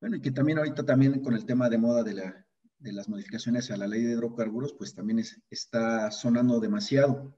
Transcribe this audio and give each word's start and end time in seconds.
Bueno, 0.00 0.16
y 0.16 0.22
que 0.22 0.30
también 0.30 0.58
ahorita 0.58 0.84
también 0.84 1.20
con 1.20 1.34
el 1.34 1.44
tema 1.44 1.68
de 1.68 1.76
moda 1.76 2.02
de, 2.02 2.14
la, 2.14 2.46
de 2.78 2.92
las 2.92 3.08
modificaciones 3.08 3.70
a 3.70 3.76
la 3.76 3.86
ley 3.86 4.02
de 4.02 4.12
hidrocarburos, 4.12 4.72
pues 4.72 4.94
también 4.94 5.22
está 5.50 6.10
sonando 6.10 6.58
demasiado. 6.58 7.36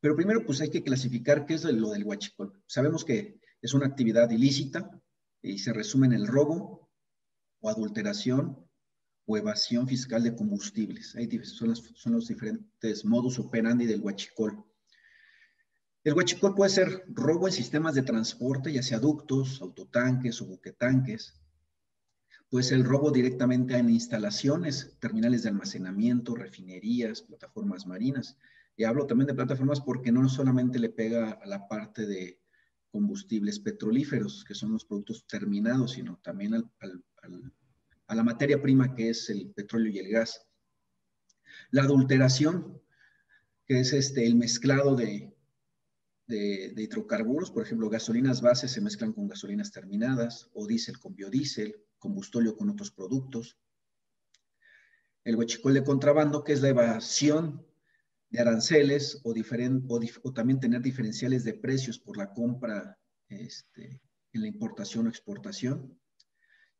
Pero 0.00 0.16
primero, 0.16 0.44
pues 0.44 0.60
hay 0.60 0.70
que 0.70 0.82
clasificar 0.82 1.46
qué 1.46 1.54
es 1.54 1.64
lo 1.64 1.90
del 1.90 2.04
huachicol. 2.04 2.60
Sabemos 2.66 3.04
que 3.04 3.40
es 3.62 3.72
una 3.72 3.86
actividad 3.86 4.30
ilícita 4.30 4.90
y 5.40 5.58
se 5.58 5.72
resume 5.72 6.08
en 6.08 6.14
el 6.14 6.26
robo 6.26 6.90
o 7.60 7.70
adulteración 7.70 8.68
o 9.26 9.36
evasión 9.38 9.86
fiscal 9.86 10.24
de 10.24 10.34
combustibles. 10.34 11.14
Ahí 11.14 11.30
son, 11.44 11.74
son 11.76 12.12
los 12.12 12.28
diferentes 12.28 13.04
modus 13.04 13.38
operandi 13.38 13.86
del 13.86 14.00
huachicol. 14.00 14.64
El 16.02 16.14
huachicol 16.14 16.54
puede 16.54 16.70
ser 16.70 17.04
robo 17.06 17.46
en 17.46 17.54
sistemas 17.54 17.94
de 17.94 18.02
transporte, 18.02 18.72
ya 18.72 18.82
sea 18.82 18.98
ductos, 18.98 19.62
autotanques 19.62 20.42
o 20.42 20.46
buquetanques. 20.46 21.43
Puede 22.54 22.66
ser 22.66 22.78
el 22.78 22.84
robo 22.84 23.10
directamente 23.10 23.76
en 23.76 23.90
instalaciones, 23.90 24.96
terminales 25.00 25.42
de 25.42 25.48
almacenamiento, 25.48 26.36
refinerías, 26.36 27.20
plataformas 27.22 27.84
marinas. 27.84 28.38
Y 28.76 28.84
hablo 28.84 29.08
también 29.08 29.26
de 29.26 29.34
plataformas 29.34 29.80
porque 29.80 30.12
no 30.12 30.28
solamente 30.28 30.78
le 30.78 30.90
pega 30.90 31.32
a 31.32 31.46
la 31.46 31.66
parte 31.66 32.06
de 32.06 32.38
combustibles 32.92 33.58
petrolíferos, 33.58 34.44
que 34.46 34.54
son 34.54 34.70
los 34.70 34.84
productos 34.84 35.26
terminados, 35.26 35.94
sino 35.94 36.20
también 36.22 36.54
a 36.54 38.14
la 38.14 38.22
materia 38.22 38.62
prima 38.62 38.94
que 38.94 39.08
es 39.08 39.28
el 39.30 39.50
petróleo 39.50 39.90
y 39.90 39.98
el 39.98 40.12
gas. 40.12 40.46
La 41.72 41.82
adulteración, 41.82 42.80
que 43.66 43.80
es 43.80 43.92
este, 43.92 44.24
el 44.24 44.36
mezclado 44.36 44.94
de, 44.94 45.36
de, 46.28 46.72
hidrocarburos, 46.76 47.50
por 47.50 47.64
ejemplo, 47.64 47.90
gasolinas 47.90 48.40
bases 48.40 48.70
se 48.70 48.80
mezclan 48.80 49.12
con 49.12 49.26
gasolinas 49.26 49.72
terminadas, 49.72 50.48
o 50.54 50.68
diésel 50.68 51.00
con 51.00 51.16
biodiesel, 51.16 51.83
combustóleo 52.04 52.54
con 52.54 52.68
otros 52.68 52.90
productos. 52.90 53.56
El 55.24 55.36
huachicol 55.36 55.72
de 55.72 55.82
contrabando, 55.82 56.44
que 56.44 56.52
es 56.52 56.60
la 56.60 56.68
evasión 56.68 57.66
de 58.28 58.40
aranceles 58.40 59.22
o, 59.24 59.32
también 60.34 60.60
tener 60.60 60.82
diferenciales 60.82 61.44
de 61.44 61.54
precios 61.54 61.98
por 61.98 62.18
la 62.18 62.34
compra 62.34 62.98
este, 63.28 64.02
en 64.34 64.42
la 64.42 64.48
importación 64.48 65.06
o 65.06 65.08
exportación. 65.08 65.98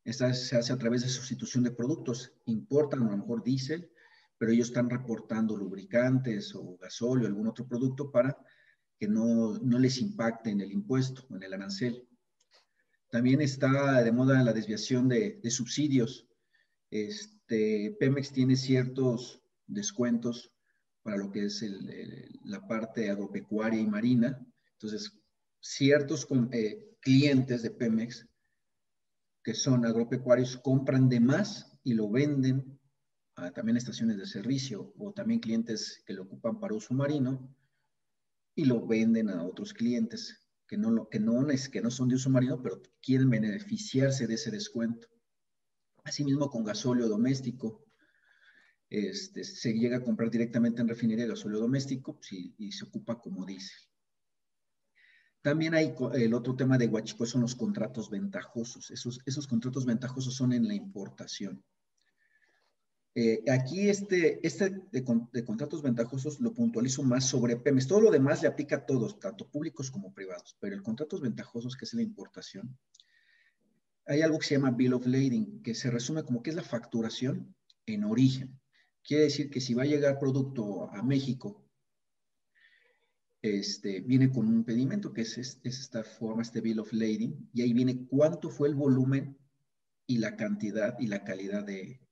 Esta 0.03 0.31
se 0.35 0.57
hace 0.57 0.71
a 0.71 0.77
través 0.77 1.01
de 1.01 1.09
sustitución 1.09 1.63
de 1.63 1.71
productos. 1.71 2.33
Importan 2.45 3.01
a 3.01 3.09
lo 3.09 3.17
mejor 3.17 3.43
diésel, 3.43 3.89
pero 4.37 4.51
ellos 4.51 4.67
están 4.67 4.91
reportando 4.91 5.57
lubricantes 5.57 6.53
o 6.53 6.77
gasóleo 6.77 7.25
algún 7.25 7.47
otro 7.47 7.67
producto 7.67 8.11
para 8.11 8.37
que 8.99 9.07
no, 9.07 9.57
no 9.57 9.79
les 9.79 9.97
impacte 9.97 10.51
en 10.51 10.61
el 10.61 10.71
impuesto 10.71 11.25
o 11.31 11.35
en 11.35 11.41
el 11.41 11.53
arancel. 11.53 12.07
También 13.09 13.41
está 13.41 14.03
de 14.03 14.11
moda 14.11 14.43
la 14.43 14.53
desviación 14.53 15.07
de, 15.07 15.39
subsidios. 15.49 16.27
Este, 16.89 17.95
Pemex 17.99 18.31
tiene 18.31 18.55
ciertos 18.55 19.41
descuentos 19.67 20.51
para 21.03 21.17
lo 21.17 21.31
que 21.31 21.45
es 21.45 21.63
la 22.43 22.67
parte 22.67 23.09
agropecuaria 23.09 23.79
y 23.79 23.87
marina. 23.87 24.43
Entonces, 24.73 25.11
ciertos 25.59 26.27
eh, 26.51 26.97
clientes 26.99 27.61
de 27.61 27.71
Pemex 27.71 28.27
que 29.45 29.53
son 29.53 29.85
agropecuarios 29.85 30.57
compran 30.57 31.07
de 31.07 31.19
más 31.19 31.71
y 31.83 31.93
lo 31.93 32.09
venden 32.09 32.79
a 33.35 33.51
también 33.51 33.77
estaciones 33.77 34.17
de 34.17 34.25
servicio 34.25 34.91
o 34.97 35.13
también 35.13 35.39
clientes 35.39 36.01
que 36.07 36.13
lo 36.13 36.23
ocupan 36.23 36.59
para 36.59 36.73
uso 36.73 36.95
marino 36.95 37.55
y 38.55 38.65
lo 38.65 38.85
venden 38.87 39.29
a 39.29 39.43
otros 39.43 39.71
clientes 39.71 40.44
que 40.67 40.77
no, 40.77 41.07
que 41.09 41.19
no, 41.19 41.49
es, 41.49 41.69
que 41.69 41.81
no 41.81 41.91
son 41.91 42.09
de 42.09 42.15
uso 42.15 42.29
marino, 42.29 42.61
pero 42.61 42.81
quieren 43.01 43.29
beneficiarse 43.29 44.27
de 44.27 44.35
ese 44.35 44.51
descuento. 44.51 45.07
Asimismo 46.03 46.49
con 46.49 46.63
gasóleo 46.63 47.07
doméstico, 47.07 47.85
este, 48.89 49.43
se 49.43 49.73
llega 49.73 49.97
a 49.97 50.03
comprar 50.03 50.29
directamente 50.29 50.81
en 50.81 50.87
refinería 50.87 51.25
gasóleo 51.25 51.59
doméstico 51.59 52.15
pues, 52.15 52.31
y, 52.31 52.71
se 52.71 52.85
ocupa 52.85 53.19
como 53.19 53.45
diésel. 53.45 53.77
También 55.41 55.75
hay 55.75 55.93
el 56.13 56.33
otro 56.33 56.55
tema 56.55 56.77
de 56.77 56.87
Huachico, 56.87 57.25
son 57.25 57.41
los 57.41 57.55
contratos 57.55 58.09
ventajosos. 58.09 58.89
Esos, 58.89 59.19
esos 59.25 59.47
contratos 59.47 59.85
ventajosos 59.85 60.35
son 60.35 60.53
en 60.53 60.67
la 60.67 60.73
importación. 60.73 61.63
Eh, 63.17 63.43
aquí 63.49 63.89
este, 63.89 64.45
este 64.45 64.69
de, 64.91 65.05
de, 65.31 65.45
contratos 65.45 65.81
ventajosos 65.81 66.41
lo 66.41 66.53
puntualizo 66.53 67.01
más 67.01 67.25
sobre 67.25 67.55
PEMES. 67.55 67.87
Todo 67.87 68.01
lo 68.01 68.11
demás 68.11 68.41
le 68.41 68.49
aplica 68.49 68.75
a 68.75 68.85
todos, 68.85 69.19
tanto 69.19 69.49
públicos 69.49 69.89
como 69.89 70.13
privados, 70.13 70.57
pero 70.59 70.75
el 70.75 70.83
contratos 70.83 71.21
ventajosos, 71.21 71.77
que 71.77 71.85
es 71.85 71.93
la 71.93 72.01
importación, 72.01 72.77
hay 74.05 74.21
algo 74.21 74.37
que 74.37 74.47
se 74.47 74.55
llama 74.55 74.71
Bill 74.71 74.93
of 74.93 75.07
Lading, 75.07 75.63
que 75.63 75.73
se 75.73 75.89
resume 75.89 76.23
como 76.23 76.43
que 76.43 76.49
es 76.49 76.55
la 76.57 76.63
facturación 76.63 77.55
en 77.85 78.03
origen. 78.03 78.59
Quiere 79.01 79.23
decir 79.23 79.49
que 79.49 79.61
si 79.61 79.73
va 79.73 79.83
a 79.83 79.87
llegar 79.87 80.19
producto 80.19 80.89
a 80.91 81.01
México, 81.01 81.63
este, 83.41 84.01
viene 84.01 84.29
con 84.29 84.47
un 84.47 84.65
pedimento 84.65 85.13
que 85.13 85.21
es, 85.21 85.37
esta 85.63 86.03
forma, 86.03 86.41
este 86.41 86.61
bill 86.61 86.79
of 86.79 86.91
lading, 86.91 87.49
y 87.53 87.61
ahí 87.61 87.71
viene 87.71 88.05
cuánto 88.07 88.49
fue 88.49 88.67
el 88.67 88.75
volumen 88.75 89.37
y 90.05 90.17
la 90.17 90.35
cantidad 90.35 90.99
y 90.99 91.07
la 91.07 91.23
calidad 91.23 91.63
de, 91.63 92.04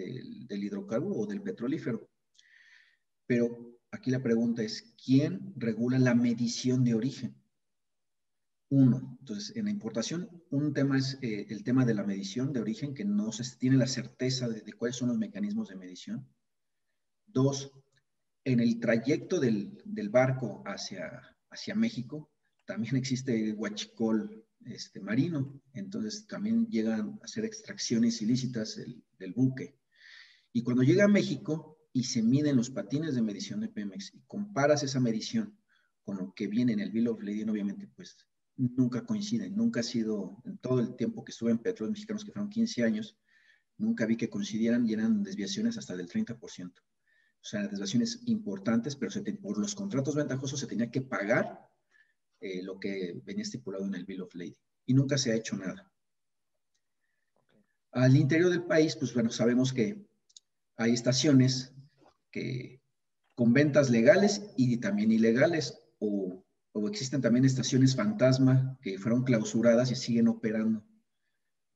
del 0.00 0.64
hidrocarburo 0.64 1.20
o 1.20 1.26
del 1.26 1.42
petrolífero. 1.42 2.08
Pero 3.26 3.78
aquí 3.90 4.10
la 4.10 4.22
pregunta 4.22 4.62
es, 4.62 4.94
¿quién 5.04 5.52
regula 5.56 5.98
la 5.98 6.14
medición 6.14 6.84
de 6.84 6.94
origen? 6.94 7.36
Uno, 8.70 9.16
entonces 9.18 9.56
en 9.56 9.64
la 9.64 9.72
importación, 9.72 10.44
un 10.50 10.72
tema 10.72 10.96
es 10.96 11.18
eh, 11.22 11.46
el 11.48 11.64
tema 11.64 11.84
de 11.84 11.94
la 11.94 12.04
medición 12.04 12.52
de 12.52 12.60
origen, 12.60 12.94
que 12.94 13.04
no 13.04 13.32
se 13.32 13.44
tiene 13.56 13.76
la 13.76 13.88
certeza 13.88 14.48
de, 14.48 14.72
cuáles 14.74 14.96
son 14.96 15.08
los 15.08 15.18
mecanismos 15.18 15.68
de 15.68 15.76
medición. 15.76 16.28
Dos, 17.26 17.72
en 18.44 18.60
el 18.60 18.78
trayecto 18.78 19.40
del, 19.40 19.82
barco 20.10 20.62
hacia, 20.66 21.36
hacia 21.50 21.74
México, 21.74 22.30
también 22.64 22.94
existe 22.94 23.34
el 23.34 23.54
huachicol 23.54 24.44
este, 24.66 25.00
marino, 25.00 25.60
entonces 25.72 26.26
también 26.28 26.68
llegan 26.68 27.00
a 27.00 27.24
hacer 27.24 27.44
extracciones 27.44 28.22
ilícitas 28.22 28.76
del, 29.18 29.32
buque. 29.32 29.78
Y 30.52 30.62
cuando 30.62 30.82
llega 30.82 31.04
a 31.04 31.08
México 31.08 31.78
y 31.92 32.04
se 32.04 32.22
miden 32.22 32.56
los 32.56 32.70
patines 32.70 33.14
de 33.14 33.22
medición 33.22 33.60
de 33.60 33.68
Pemex 33.68 34.14
y 34.14 34.20
comparas 34.26 34.82
esa 34.82 35.00
medición 35.00 35.58
con 36.02 36.16
lo 36.18 36.32
que 36.34 36.46
viene 36.46 36.72
en 36.72 36.80
el 36.80 36.90
Bill 36.90 37.08
of 37.08 37.22
Lading, 37.22 37.50
obviamente, 37.50 37.88
pues 37.94 38.16
nunca 38.56 39.04
coinciden, 39.06 39.56
nunca 39.56 39.80
ha 39.80 39.82
sido, 39.82 40.42
en 40.44 40.58
todo 40.58 40.80
el 40.80 40.96
tiempo 40.96 41.24
que 41.24 41.32
estuve 41.32 41.50
en 41.50 41.58
Petróleos 41.58 41.92
Mexicanos, 41.92 42.24
que 42.24 42.32
fueron 42.32 42.50
15 42.50 42.84
años, 42.84 43.16
nunca 43.78 44.06
vi 44.06 44.16
que 44.16 44.28
coincidieran 44.28 44.86
y 44.88 44.92
eran 44.92 45.22
desviaciones 45.22 45.78
hasta 45.78 45.96
del 45.96 46.08
30%. 46.08 46.72
O 47.42 47.44
sea, 47.44 47.66
desviaciones 47.66 48.22
importantes, 48.26 48.96
pero 48.96 49.10
por 49.40 49.58
los 49.58 49.74
contratos 49.74 50.14
ventajosos 50.14 50.60
se 50.60 50.66
tenía 50.66 50.90
que 50.90 51.00
pagar 51.00 51.60
eh, 52.40 52.62
lo 52.62 52.78
que 52.78 53.20
venía 53.24 53.42
estipulado 53.42 53.86
en 53.86 53.94
el 53.94 54.04
Bill 54.04 54.22
of 54.22 54.34
Lading. 54.34 54.56
Y 54.86 54.94
nunca 54.94 55.16
se 55.16 55.32
ha 55.32 55.36
hecho 55.36 55.56
nada. 55.56 55.90
Al 57.92 58.16
interior 58.16 58.50
del 58.50 58.64
país, 58.64 58.96
pues 58.96 59.14
bueno, 59.14 59.30
sabemos 59.30 59.72
que 59.72 60.09
hay 60.80 60.92
estaciones 60.92 61.72
que 62.30 62.80
con 63.34 63.52
ventas 63.52 63.90
legales 63.90 64.42
y 64.56 64.78
también 64.78 65.12
ilegales 65.12 65.78
o 65.98 66.44
o 66.72 66.88
existen 66.88 67.20
también 67.20 67.44
estaciones 67.44 67.96
fantasma 67.96 68.78
que 68.80 68.98
fueron 68.98 69.24
clausuradas 69.24 69.90
y 69.90 69.96
siguen 69.96 70.28
operando 70.28 70.84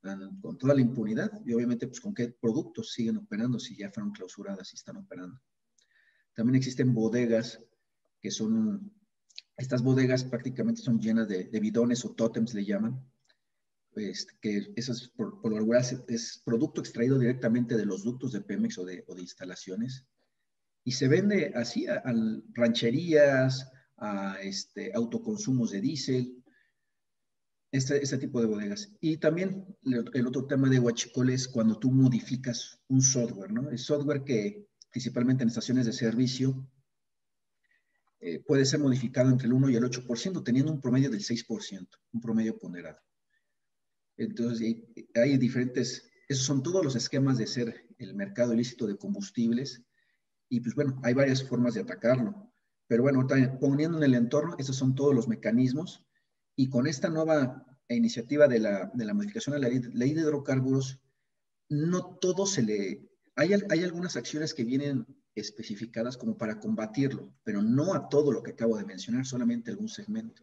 ah, 0.05 0.31
con 0.41 0.57
toda 0.57 0.75
la 0.75 0.81
impunidad 0.81 1.33
y 1.45 1.53
obviamente 1.53 1.87
pues 1.87 2.01
con 2.01 2.15
qué 2.15 2.29
productos 2.29 2.93
siguen 2.93 3.17
operando 3.17 3.59
si 3.59 3.77
ya 3.77 3.91
fueron 3.91 4.13
clausuradas 4.13 4.73
y 4.73 4.77
están 4.77 4.97
operando. 4.97 5.41
También 6.35 6.57
existen 6.57 6.95
bodegas 6.95 7.61
que 8.21 8.31
son, 8.31 8.93
estas 9.57 9.83
bodegas 9.83 10.25
prácticamente 10.25 10.81
son 10.81 11.01
llenas 11.01 11.29
de, 11.29 11.45
bidones 11.61 12.05
o 12.05 12.15
tótems 12.15 12.55
le 12.55 12.65
llaman, 12.65 13.01
pues, 13.95 14.27
que 14.41 14.73
eso 14.75 14.93
es 14.93 15.09
por, 15.09 15.41
lo 15.49 15.57
regular 15.57 15.83
es, 16.09 16.43
producto 16.45 16.81
extraído 16.81 17.19
directamente 17.19 17.77
de 17.77 17.87
los 17.87 18.03
ductos 18.03 18.33
de 18.33 18.41
Pemex 18.41 18.79
o 18.79 18.85
de, 18.85 19.05
instalaciones 19.17 20.05
y 20.85 20.93
se 20.93 21.09
vende 21.09 21.53
así 21.55 21.87
a 21.87 22.03
rancherías, 22.53 23.71
a 23.97 24.37
este, 24.43 24.93
autoconsumos 24.93 25.71
de 25.71 25.81
diésel, 25.81 26.45
este, 27.71 28.03
este, 28.03 28.19
tipo 28.19 28.41
de 28.41 28.47
bodegas. 28.47 28.93
Y 29.01 29.17
también 29.17 29.65
el, 29.85 30.27
otro 30.27 30.47
tema 30.47 30.69
de 30.69 30.79
Huachicol 30.79 31.31
es 31.31 31.49
cuando 31.49 31.79
tú 31.79 31.91
modificas 31.91 32.81
un 32.89 33.01
software, 33.01 33.53
¿no? 33.53 33.71
El 33.71 33.79
software 33.79 34.25
que 34.25 34.67
principalmente 34.91 35.43
en 35.43 35.49
estaciones 35.49 35.87
de 35.87 35.93
servicio 35.93 36.69
eh, 38.21 38.41
puede 38.41 38.65
ser 38.65 38.81
modificado 38.81 39.31
entre 39.31 39.47
el 39.47 39.55
1 39.55 39.71
y 39.71 39.77
el 39.77 39.85
8%, 39.85 40.45
teniendo 40.45 40.73
un 40.73 40.81
promedio 40.81 41.11
del 41.11 41.21
6%, 41.21 41.89
un 42.13 42.21
promedio 42.21 42.59
ponderado. 42.59 43.01
Entonces, 44.17 44.77
hay 45.15 45.39
diferentes, 45.39 46.11
esos 46.29 46.45
son 46.45 46.63
todos 46.63 46.85
los 46.85 46.97
esquemas 46.97 47.39
de 47.39 47.47
ser 47.47 47.87
el 47.99 48.15
mercado 48.15 48.55
ilícito 48.55 48.87
de 48.87 48.97
combustibles. 48.97 49.83
Y 50.49 50.61
pues 50.61 50.75
bueno, 50.75 51.01
hay 51.03 51.15
varias 51.15 51.43
formas 51.43 51.75
de 51.75 51.81
atacarlo. 51.81 52.53
Pero 52.87 53.03
bueno, 53.03 53.27
poniendo 53.61 53.99
en 53.99 54.05
el 54.05 54.15
entorno, 54.15 54.57
esos 54.59 54.77
son 54.77 54.95
todos 54.95 55.15
los 55.15 55.27
mecanismos 55.27 56.07
y 56.55 56.69
con 56.69 56.87
esta 56.87 57.09
nueva 57.09 57.67
iniciativa 57.89 58.47
de 58.47 58.61
la, 58.61 58.91
de 58.95 59.05
la 59.05 59.15
modificación 59.15 59.57
a 59.57 59.59
la 59.59 59.69
ley, 59.69 59.81
ley, 59.93 60.15
de 60.15 60.21
hidrocarburos, 60.21 61.01
no 61.69 62.17
todo 62.17 62.47
se 62.47 62.63
le... 62.63 63.09
Hay, 63.37 63.53
hay 63.53 63.83
algunas 63.83 64.17
acciones 64.17 64.55
que 64.55 64.65
vienen 64.65 65.07
especificadas 65.35 66.17
como 66.17 66.37
para 66.39 66.61
combatirlo, 66.61 67.35
pero 67.43 67.63
no 67.63 67.95
a 67.95 68.09
todo 68.09 68.31
lo 68.31 68.43
que 68.43 68.53
acabo 68.53 68.77
de 68.77 68.85
mencionar, 68.85 69.27
solamente 69.27 69.71
algún 69.71 69.89
segmento. 69.89 70.43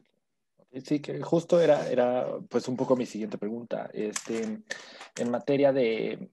Sí, 0.85 1.01
que 1.01 1.21
justo 1.21 1.59
era, 1.59 1.89
era 1.89 2.25
pues 2.49 2.67
un 2.69 2.77
poco 2.77 2.95
mi 2.95 3.05
siguiente 3.05 3.37
pregunta. 3.37 3.89
Este, 3.93 4.63
en 5.17 5.31
materia 5.31 5.73
de, 5.73 6.31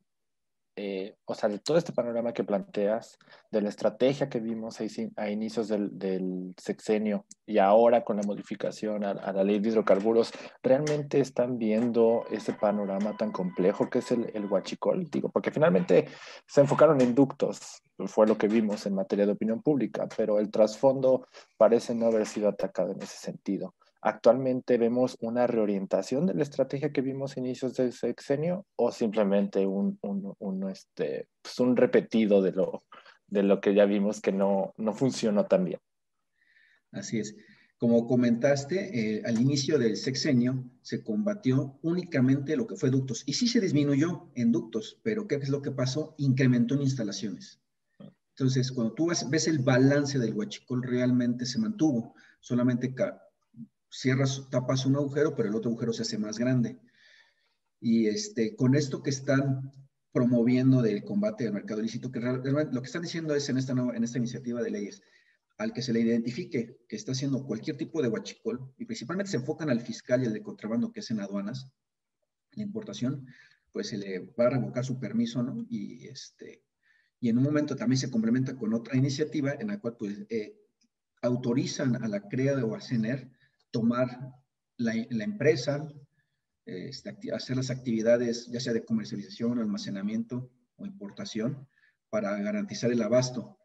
eh, 0.81 1.17
o 1.25 1.35
sea, 1.35 1.49
de 1.49 1.59
todo 1.59 1.77
este 1.77 1.93
panorama 1.93 2.33
que 2.33 2.45
planteas, 2.45 3.19
de 3.51 3.63
la 3.63 3.69
estrategia 3.69 4.29
que 4.29 4.39
vimos 4.39 4.79
a, 4.81 5.29
inicios 5.29 5.67
del, 5.67 6.55
sexenio 6.57 7.27
y 7.47 7.59
ahora 7.59 8.05
con 8.05 8.17
la 8.17 8.23
modificación 8.23 9.03
a, 9.05 9.33
la 9.33 9.43
ley 9.43 9.59
de 9.59 9.71
hidrocarburos, 9.71 10.31
¿realmente 10.63 11.19
están 11.19 11.59
viendo 11.59 12.25
ese 12.31 12.53
panorama 12.53 13.17
tan 13.17 13.33
complejo 13.33 13.91
que 13.91 13.99
es 13.99 14.13
el, 14.13 14.31
el 14.35 14.45
huachicol? 14.45 15.11
Digo, 15.11 15.31
porque 15.31 15.51
finalmente 15.51 16.07
se 16.47 16.61
enfocaron 16.61 17.01
en 17.01 17.13
ductos, 17.13 17.83
fue 18.07 18.29
lo 18.29 18.39
que 18.39 18.47
vimos 18.47 18.87
en 18.87 18.95
materia 18.95 19.27
de 19.27 19.33
opinión 19.33 19.61
pública, 19.63 20.07
pero 20.17 20.39
el 20.39 20.49
trasfondo 20.49 21.27
parece 21.57 21.93
no 21.93 22.07
haber 22.07 22.25
sido 22.25 22.49
atacado 22.49 22.93
en 22.93 23.03
ese 23.03 23.17
sentido. 23.17 23.75
¿Actualmente 24.01 24.79
vemos 24.79 25.17
una 25.21 25.47
reorientación 25.47 26.27
de 26.27 26.35
la 26.35 26.45
estrategia 26.45 26.93
que 26.93 27.01
vimos 27.01 27.37
a 27.37 27.41
inicios 27.41 27.75
del 27.75 27.93
sexenio 27.93 28.65
o 28.77 28.93
simplemente 28.93 29.67
un, 29.67 29.99
un, 30.03 30.71
este, 30.71 31.29
pues 31.43 31.59
un 31.59 31.77
repetido 31.77 32.41
de 32.41 32.53
lo, 32.53 32.85
de 33.27 33.43
lo 33.43 33.61
que 33.61 33.75
ya 33.75 33.87
vimos 33.87 34.21
que 34.21 34.33
no, 34.33 34.73
no 34.77 34.95
funcionó 34.95 35.47
tan 35.47 35.65
bien? 35.65 35.81
Así 36.93 37.19
es. 37.19 37.37
Como 37.77 38.07
comentaste, 38.07 39.19
eh, 39.19 39.23
al 39.25 39.41
inicio 39.41 39.79
del 39.79 39.97
sexenio 39.97 40.65
se 40.83 41.03
combatió 41.03 41.79
únicamente 41.83 42.57
lo 42.57 42.67
que 42.67 42.75
fue 42.75 42.91
ductos 42.91 43.23
y 43.25 43.35
sí 43.35 43.47
se 43.47 43.61
disminuyó 43.61 44.31
en 44.35 44.51
ductos, 44.51 44.99
pero 45.03 45.29
¿qué 45.29 45.37
es 45.37 45.49
lo 45.49 45.63
que 45.63 45.71
pasó? 45.71 46.15
Incrementó 46.19 46.75
en 46.75 46.83
instalaciones. 46.83 47.61
Entonces, 48.39 48.71
cuando 48.71 48.95
tú 48.95 49.09
ves, 49.09 49.49
el 49.49 49.59
balance 49.59 50.17
del 50.19 50.33
huachicol, 50.33 50.85
realmente 50.85 51.45
se 51.45 51.59
mantuvo. 51.59 52.15
Solamente 52.41 52.95
cierras, 53.91 54.49
tapas 54.51 54.87
un 54.87 54.97
agujero, 54.97 55.35
pero 55.35 55.49
el 55.49 55.55
otro 55.55 55.71
agujero 55.71 55.93
se 55.93 56.03
hace 56.03 56.19
más 56.19 56.39
grande. 56.39 56.79
Y 57.81 58.07
este, 58.07 58.57
con 58.57 58.75
esto 58.75 59.03
que 59.03 59.11
están 59.11 59.73
promoviendo 60.13 60.83
del 60.83 61.05
combate 61.05 61.45
del 61.45 61.53
mercado 61.53 61.81
ilícito, 61.81 62.11
que 62.11 62.21
realmente 62.21 62.75
lo 62.75 62.81
que 62.81 62.87
están 62.87 63.03
diciendo 63.03 63.35
es 63.35 63.49
en 63.49 63.59
esta, 63.59 63.73
en 63.73 64.05
esta 64.05 64.19
iniciativa 64.19 64.63
de 64.63 64.71
leyes, 64.71 65.03
al 65.59 65.73
que 65.73 65.83
se 65.83 65.93
le 65.93 66.01
identifique 66.01 66.79
que 66.89 66.97
está 66.97 67.13
haciendo 67.13 67.45
cualquier 67.45 67.77
tipo 67.77 68.01
de 68.01 68.09
huachicol, 68.09 68.73
y 68.79 68.85
principalmente 68.85 69.31
se 69.31 69.39
enfocan 69.39 69.71
al 69.71 69.81
fiscal 69.81 70.23
y 70.23 70.27
al 70.27 70.33
de 70.33 70.43
contrabando, 70.43 70.93
que 70.93 71.01
es 71.01 71.11
en 71.11 71.21
aduanas, 71.21 71.71
la 72.53 72.63
importación, 72.63 73.27
pues 73.73 73.89
se 73.89 73.99
le 73.99 74.21
va 74.39 74.47
a 74.47 74.51
revocar 74.51 74.85
su 74.85 74.99
permiso, 74.99 75.43
¿no? 75.43 75.67
Y, 75.69 76.07
este, 76.09 76.65
y 77.21 77.29
en 77.29 77.39
un 77.39 77.45
momento 77.45 77.77
también 77.77 77.99
se 77.99 78.11
complementa 78.11 78.57
con 78.57 78.73
otra 78.75 78.97
iniciativa 78.97 79.53
en 79.59 79.69
la 79.69 79.79
cual 79.79 79.97
pues 79.99 80.27
eh, 80.31 80.57
autorizan 81.23 82.03
a 82.03 82.09
la 82.09 82.27
CREA 82.29 82.65
o 82.65 82.75
a 82.75 82.81
CENER 82.81 83.31
tomar 83.71 84.33
la, 84.77 84.95
empresa, 84.95 85.87
este, 86.65 87.17
hacer 87.33 87.57
las 87.57 87.71
actividades 87.71 88.47
ya 88.47 88.61
sea 88.61 88.73
de 88.73 88.85
comercialización, 88.85 89.59
almacenamiento 89.59 90.51
o 90.77 90.87
importación 90.87 91.69
para 92.11 92.37
garantizar 92.39 92.91
el 92.91 93.03
abasto. 93.03 93.59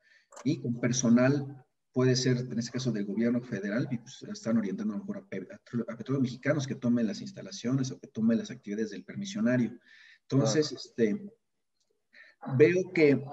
Y 0.44 0.62
con 0.62 0.80
personal 0.80 1.64
puede 1.94 2.16
ser, 2.16 2.38
en 2.38 2.58
este 2.58 2.72
caso, 2.72 2.92
del 2.92 3.06
gobierno 3.06 3.42
federal, 3.42 3.88
y 3.92 3.98
pues 4.00 4.24
están 4.24 4.58
orientando 4.58 4.96
a, 4.96 4.98
mejor 4.98 5.18
a, 5.20 5.98
petróleos 5.98 6.24
mexicanos 6.24 6.66
que 6.66 6.76
tomen 6.76 7.08
las 7.08 7.22
instalaciones 7.22 7.92
o 7.92 8.00
que 8.00 8.08
tomen 8.08 8.40
las 8.40 8.52
actividades 8.52 8.90
del 8.90 9.06
permisionario. 9.06 9.78
Entonces, 10.24 10.72
este, 10.72 11.22
veo 12.58 12.92
que 12.94 13.24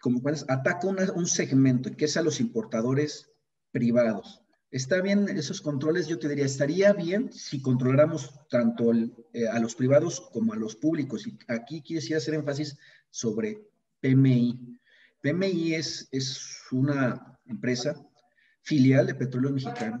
como 0.00 0.20
ataca 0.48 0.86
un 0.86 1.26
segmento 1.26 1.96
que 1.96 2.04
es 2.04 2.16
a 2.16 2.22
los 2.22 2.40
importadores 2.40 3.30
privados. 3.70 4.43
Está 4.74 5.00
bien 5.00 5.28
esos 5.28 5.60
controles, 5.60 6.08
yo 6.08 6.18
te 6.18 6.28
diría, 6.28 6.46
estaría 6.46 6.92
bien 6.92 7.32
si 7.32 7.62
controláramos 7.62 8.34
tanto 8.50 8.90
eh, 9.32 9.46
a 9.46 9.60
los 9.60 9.76
privados 9.76 10.20
como 10.32 10.52
a 10.52 10.56
los 10.56 10.74
públicos. 10.74 11.28
Y 11.28 11.38
aquí 11.46 11.80
quisiera 11.80 12.18
hacer 12.18 12.34
énfasis 12.34 12.76
sobre 13.08 13.62
PMI. 14.00 14.80
PMI 15.20 15.74
es, 15.74 16.08
es 16.10 16.58
una 16.72 17.38
empresa 17.46 18.04
filial 18.62 19.06
de 19.06 19.14
Petróleo 19.14 19.52
Mexicano 19.52 20.00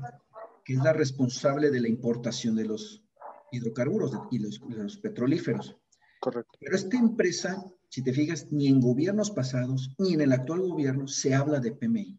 que 0.64 0.72
es 0.72 0.80
la 0.80 0.92
responsable 0.92 1.70
de 1.70 1.80
la 1.80 1.88
importación 1.88 2.56
de 2.56 2.64
los 2.64 3.04
hidrocarburos 3.52 4.10
y 4.32 4.40
los, 4.40 4.60
los 4.68 4.96
petrolíferos. 4.96 5.76
Correcto. 6.18 6.58
Pero 6.58 6.74
esta 6.74 6.98
empresa, 6.98 7.64
si 7.90 8.02
te 8.02 8.12
fijas, 8.12 8.50
ni 8.50 8.66
en 8.66 8.80
gobiernos 8.80 9.30
pasados, 9.30 9.94
ni 9.98 10.14
en 10.14 10.22
el 10.22 10.32
actual 10.32 10.62
gobierno 10.62 11.06
se 11.06 11.32
habla 11.32 11.60
de 11.60 11.70
PMI. 11.70 12.18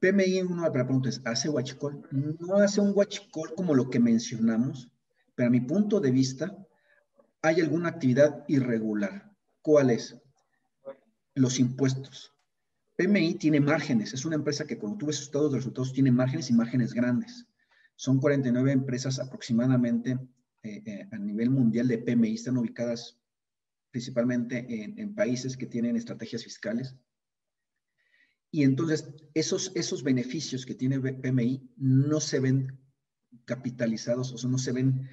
PMI, 0.00 0.42
uno 0.42 0.62
de 0.62 0.70
pregunta 0.70 1.08
es, 1.08 1.20
¿hace 1.24 1.48
huachicol? 1.48 2.06
No 2.12 2.56
hace 2.56 2.80
un 2.80 2.92
huachicol 2.94 3.52
como 3.56 3.74
lo 3.74 3.90
que 3.90 3.98
mencionamos, 3.98 4.90
pero 5.34 5.48
a 5.48 5.50
mi 5.50 5.60
punto 5.60 5.98
de 5.98 6.12
vista, 6.12 6.56
hay 7.42 7.60
alguna 7.60 7.90
actividad 7.90 8.44
irregular. 8.46 9.32
¿Cuál 9.60 9.90
es? 9.90 10.16
Los 11.34 11.58
impuestos. 11.58 12.32
PMI 12.96 13.34
tiene 13.34 13.60
márgenes, 13.60 14.12
es 14.12 14.24
una 14.24 14.36
empresa 14.36 14.66
que 14.66 14.78
cuando 14.78 14.98
tú 14.98 15.06
ves 15.06 15.16
sus 15.16 15.26
estados 15.26 15.52
de 15.52 15.58
resultados 15.58 15.92
tiene 15.92 16.12
márgenes 16.12 16.50
y 16.50 16.54
márgenes 16.54 16.94
grandes. 16.94 17.46
Son 17.96 18.20
49 18.20 18.70
empresas 18.70 19.18
aproximadamente 19.18 20.18
eh, 20.62 20.82
eh, 20.84 21.08
a 21.10 21.18
nivel 21.18 21.50
mundial 21.50 21.88
de 21.88 21.98
PMI, 21.98 22.34
están 22.34 22.56
ubicadas 22.56 23.18
principalmente 23.90 24.66
en 25.00 25.14
países 25.14 25.56
que 25.56 25.66
tienen 25.66 25.96
estrategias 25.96 26.44
fiscales 26.44 26.94
y 28.50 28.62
entonces 28.62 29.08
esos, 29.34 29.72
esos 29.74 30.02
beneficios 30.02 30.64
que 30.64 30.74
tiene 30.74 31.00
PMI 31.00 31.70
no 31.76 32.20
se 32.20 32.40
ven 32.40 32.78
capitalizados, 33.44 34.32
o 34.32 34.38
sea, 34.38 34.48
no 34.48 34.58
se 34.58 34.72
ven 34.72 35.08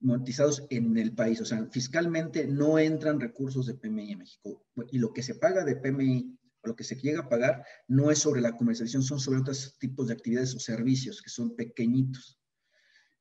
monetizados 0.00 0.64
en 0.70 0.96
el 0.96 1.14
país. 1.14 1.40
O 1.40 1.44
sea, 1.44 1.66
fiscalmente 1.66 2.46
no 2.46 2.78
entran 2.78 3.20
recursos 3.20 3.66
de 3.66 3.74
PMI 3.74 4.12
en 4.12 4.18
México. 4.18 4.66
Y 4.90 4.98
lo 4.98 5.12
que 5.12 5.22
se 5.22 5.34
paga 5.34 5.64
de 5.64 5.76
PMI, 5.76 6.38
o 6.62 6.68
lo 6.68 6.76
que 6.76 6.84
se 6.84 6.96
llega 6.96 7.20
a 7.20 7.28
pagar, 7.28 7.64
no 7.88 8.10
es 8.10 8.20
sobre 8.20 8.40
la 8.40 8.56
comercialización, 8.56 9.02
son 9.02 9.18
sobre 9.18 9.40
otros 9.40 9.76
tipos 9.78 10.08
de 10.08 10.14
actividades 10.14 10.54
o 10.54 10.60
servicios 10.60 11.20
que 11.20 11.30
son 11.30 11.56
pequeñitos. 11.56 12.38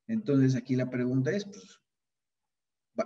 Entonces, 0.08 0.56
aquí 0.56 0.76
la 0.76 0.90
pregunta 0.90 1.32
es, 1.32 1.46
pues, 1.46 1.82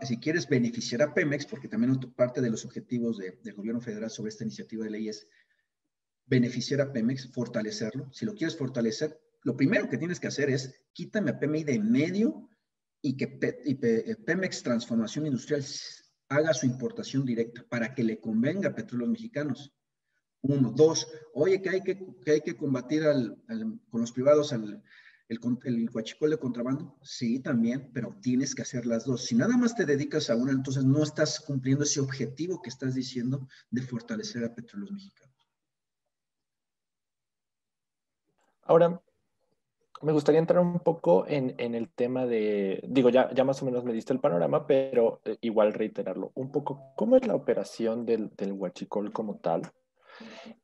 si 0.03 0.17
quieres 0.17 0.48
beneficiar 0.48 1.01
a 1.01 1.13
Pemex, 1.13 1.46
porque 1.46 1.67
también 1.67 2.00
parte 2.15 2.41
de 2.41 2.50
los 2.50 2.63
objetivos 2.65 3.17
del 3.17 3.53
gobierno 3.53 3.81
federal 3.81 4.10
sobre 4.10 4.29
esta 4.29 4.43
iniciativa 4.43 4.86
de 4.86 4.91
ley 4.91 5.10
es 5.10 5.27
beneficiar 6.25 6.81
a 6.81 6.91
Pemex, 6.91 7.31
fortalecerlo. 7.31 8.11
Si 8.11 8.25
lo 8.25 8.33
quieres 8.33 8.57
fortalecer, 8.57 9.19
lo 9.43 9.55
primero 9.55 9.89
que 9.89 9.97
tienes 9.97 10.19
que 10.19 10.27
hacer 10.27 10.49
es 10.49 10.73
quítame 10.93 11.31
a 11.31 11.39
PMI 11.39 11.63
de 11.63 11.79
medio 11.79 12.49
y 13.01 13.17
que 13.17 13.27
Pemex 14.25 14.63
Transformación 14.63 15.25
Industrial 15.25 15.63
haga 16.29 16.53
su 16.53 16.65
importación 16.65 17.25
directa 17.25 17.65
para 17.67 17.93
que 17.93 18.03
le 18.03 18.19
convenga 18.19 18.69
a 18.69 18.75
petróleos 18.75 19.09
mexicanos. 19.09 19.73
Uno. 20.41 20.71
Dos, 20.71 21.07
oye, 21.33 21.61
que 21.61 21.69
hay 21.69 21.81
que, 21.81 21.99
que, 22.23 22.31
hay 22.31 22.41
que 22.41 22.55
combatir 22.55 23.03
con 23.89 24.01
los 24.01 24.11
privados 24.11 24.53
al, 24.53 24.83
el, 25.31 25.39
el 25.63 25.85
de 25.85 26.37
contrabando. 26.37 26.97
Sí, 27.03 27.39
también, 27.39 27.91
pero 27.93 28.17
tienes 28.21 28.53
que 28.53 28.63
hacer 28.63 28.85
las 28.85 29.05
dos. 29.05 29.25
Si 29.25 29.35
nada 29.35 29.55
más 29.55 29.75
te 29.75 29.85
dedicas 29.85 30.29
a 30.29 30.35
una, 30.35 30.51
entonces 30.51 30.83
no 30.83 31.03
estás 31.03 31.39
cumpliendo 31.39 31.83
ese 31.83 32.01
objetivo 32.01 32.61
que 32.61 32.69
estás 32.69 32.95
diciendo 32.95 33.47
de 33.69 33.81
fortalecer 33.81 34.43
a 34.43 34.53
petróleos 34.53 34.91
mexicanos. 34.91 35.30
Ahora, 38.71 39.01
me 40.01 40.13
gustaría 40.13 40.39
entrar 40.39 40.61
un 40.61 40.79
poco 40.79 41.25
en, 41.27 41.59
el 41.59 41.89
tema 41.89 42.25
de, 42.25 42.81
digo, 42.87 43.09
ya, 43.09 43.29
ya 43.33 43.43
más 43.43 43.61
o 43.61 43.65
menos 43.65 43.83
me 43.83 43.91
diste 43.91 44.13
el 44.13 44.21
panorama, 44.21 44.65
pero 44.65 45.19
eh, 45.25 45.35
igual 45.41 45.73
reiterarlo, 45.73 46.31
un 46.35 46.53
poco, 46.53 46.93
¿cómo 46.95 47.17
es 47.17 47.27
la 47.27 47.35
operación 47.35 48.05
del, 48.05 48.29
del 48.37 48.53
huachicol 48.53 49.11
como 49.11 49.39
tal? 49.39 49.63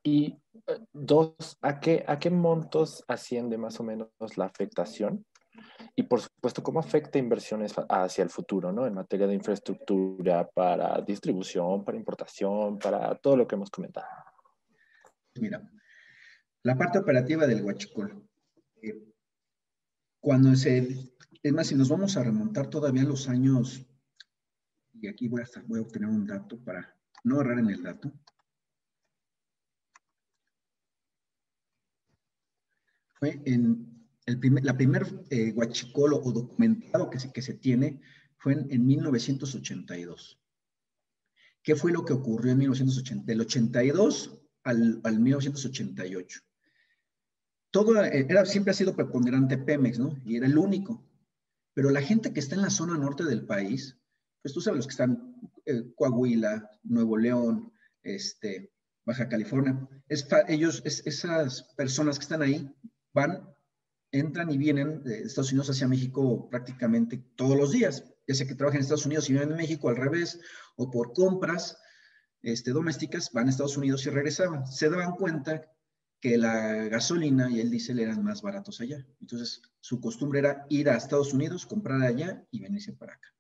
Y 0.01 0.39
eh, 0.67 0.79
dos, 0.93 1.57
¿a 1.61 1.81
qué, 1.81 2.05
¿a 2.07 2.17
qué 2.17 2.29
montos 2.29 3.03
asciende 3.09 3.57
más 3.57 3.77
o 3.81 3.83
menos 3.83 4.07
la 4.37 4.45
afectación? 4.45 5.25
Y 5.93 6.03
por 6.03 6.21
supuesto, 6.21 6.63
¿cómo 6.63 6.79
afecta 6.79 7.19
inversiones 7.19 7.75
hacia 7.89 8.23
el 8.23 8.29
futuro, 8.29 8.71
¿no? 8.71 8.87
En 8.87 8.93
materia 8.93 9.27
de 9.27 9.33
infraestructura, 9.33 10.47
para 10.47 11.01
distribución, 11.01 11.83
para 11.83 11.97
importación, 11.97 12.79
para 12.79 13.15
todo 13.15 13.35
lo 13.35 13.45
que 13.45 13.55
hemos 13.55 13.69
comentado. 13.69 14.07
Mira, 15.35 15.61
la 16.67 16.77
parte 16.77 16.97
operativa 16.97 17.47
del 17.47 17.63
huachicol. 17.63 18.27
Eh, 18.81 19.01
cuando 20.19 20.53
se, 20.53 21.13
es 21.41 21.53
más, 21.53 21.67
si 21.67 21.75
nos 21.75 21.87
vamos 21.87 22.17
a 22.17 22.23
remontar 22.23 22.69
todavía 22.69 23.03
a 23.03 23.05
los 23.05 23.29
años, 23.29 23.87
y 24.91 25.07
aquí 25.07 25.29
voy 25.29 25.43
a, 25.43 25.61
voy 25.65 25.79
a 25.79 25.83
obtener 25.83 26.09
un 26.09 26.27
dato 26.27 26.61
para 26.61 26.93
no 27.23 27.39
errar 27.39 27.59
en 27.59 27.69
el 27.69 27.81
dato. 27.81 28.11
Fue 33.13 33.41
en 33.45 34.05
la 34.25 34.75
primer 34.75 35.07
eh, 35.29 35.55
o 35.55 36.31
documentado 36.33 37.09
que 37.09 37.19
se, 37.19 37.31
que 37.31 37.41
se 37.41 37.53
tiene 37.53 38.01
fue 38.35 38.53
en, 38.69 38.85
1982. 38.85 40.37
¿Qué 41.63 41.77
fue 41.77 41.93
lo 41.93 42.03
que 42.03 42.11
ocurrió 42.11 42.51
en 42.51 42.57
1980? 42.57 43.25
Del 43.25 43.39
82 43.39 44.37
al, 44.63 44.99
al 45.05 45.19
1988. 45.21 46.41
Todo 47.71 48.01
era, 48.03 48.45
siempre 48.45 48.71
ha 48.71 48.75
sido 48.75 48.95
preponderante 48.95 49.57
Pemex, 49.57 49.99
¿no? 49.99 50.17
Y 50.25 50.37
era 50.37 50.47
el 50.47 50.57
único. 50.57 51.03
Pero 51.73 51.89
la 51.89 52.01
gente 52.01 52.33
que 52.33 52.39
está 52.39 52.55
en 52.55 52.61
la 52.61 52.69
zona 52.69 52.97
norte 52.97 53.23
del 53.23 53.45
país, 53.45 53.97
pues 54.41 54.53
tú 54.53 54.61
sabes 54.61 54.77
los 54.77 54.87
que 54.87 54.91
están 54.91 55.35
eh, 55.65 55.93
Coahuila, 55.95 56.69
Nuevo 56.83 57.17
León, 57.17 57.71
este, 58.01 58.71
Baja 59.05 59.29
California, 59.29 59.87
es, 60.07 60.27
ellos, 60.47 60.81
esas 60.85 61.63
personas 61.75 62.17
que 62.17 62.23
están 62.23 62.41
ahí 62.41 62.73
van, 63.13 63.47
entran 64.11 64.49
y 64.49 64.57
vienen 64.57 65.03
de 65.03 65.23
Estados 65.23 65.51
Unidos 65.51 65.69
hacia 65.69 65.87
México 65.87 66.49
prácticamente 66.49 67.17
todos 67.35 67.57
los 67.57 67.71
días, 67.71 68.03
ya 68.27 68.35
sea 68.35 68.47
que 68.47 68.55
trabajan 68.55 68.77
en 68.77 68.83
Estados 68.83 69.05
Unidos 69.05 69.29
y 69.29 69.33
viven 69.33 69.51
en 69.51 69.57
México 69.57 69.89
al 69.89 69.97
revés, 69.97 70.39
o 70.77 70.89
por 70.89 71.13
compras 71.13 71.77
este, 72.41 72.71
domésticas, 72.71 73.31
van 73.33 73.47
a 73.47 73.49
Estados 73.49 73.77
Unidos 73.77 74.05
y 74.05 74.09
regresaban. 74.09 74.65
Se 74.67 74.89
daban 74.89 75.13
cuenta 75.15 75.61
que 76.27 76.37
la 76.37 76.89
gasolina 76.89 77.49
y 77.49 77.61
el 77.61 77.71
diésel 77.71 77.99
eran 77.99 78.21
más 78.21 78.41
baratos 78.41 78.81
allá. 78.81 79.05
Entonces, 79.21 79.61
su 79.79 80.01
costumbre 80.01 80.39
era 80.39 80.65
ir 80.69 80.89
a 80.89 80.97
Estados 80.97 81.33
Unidos, 81.33 81.65
comprar 81.65 82.01
allá 82.01 82.45
y 82.51 82.59
venirse 82.59 82.91
para 82.91 83.13
acá. 83.13 83.33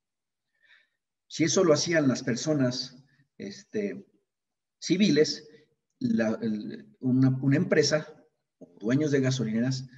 Si 1.27 1.43
eso 1.43 1.65
lo 1.65 1.73
hacían 1.73 2.07
las 2.07 2.23
personas 2.23 3.03
este, 3.37 4.07
civiles, 4.79 5.49
una, 6.99 7.37
empresa 7.57 8.07
dueños 8.79 9.11
de 9.11 9.19
gasolineras, 9.19 9.89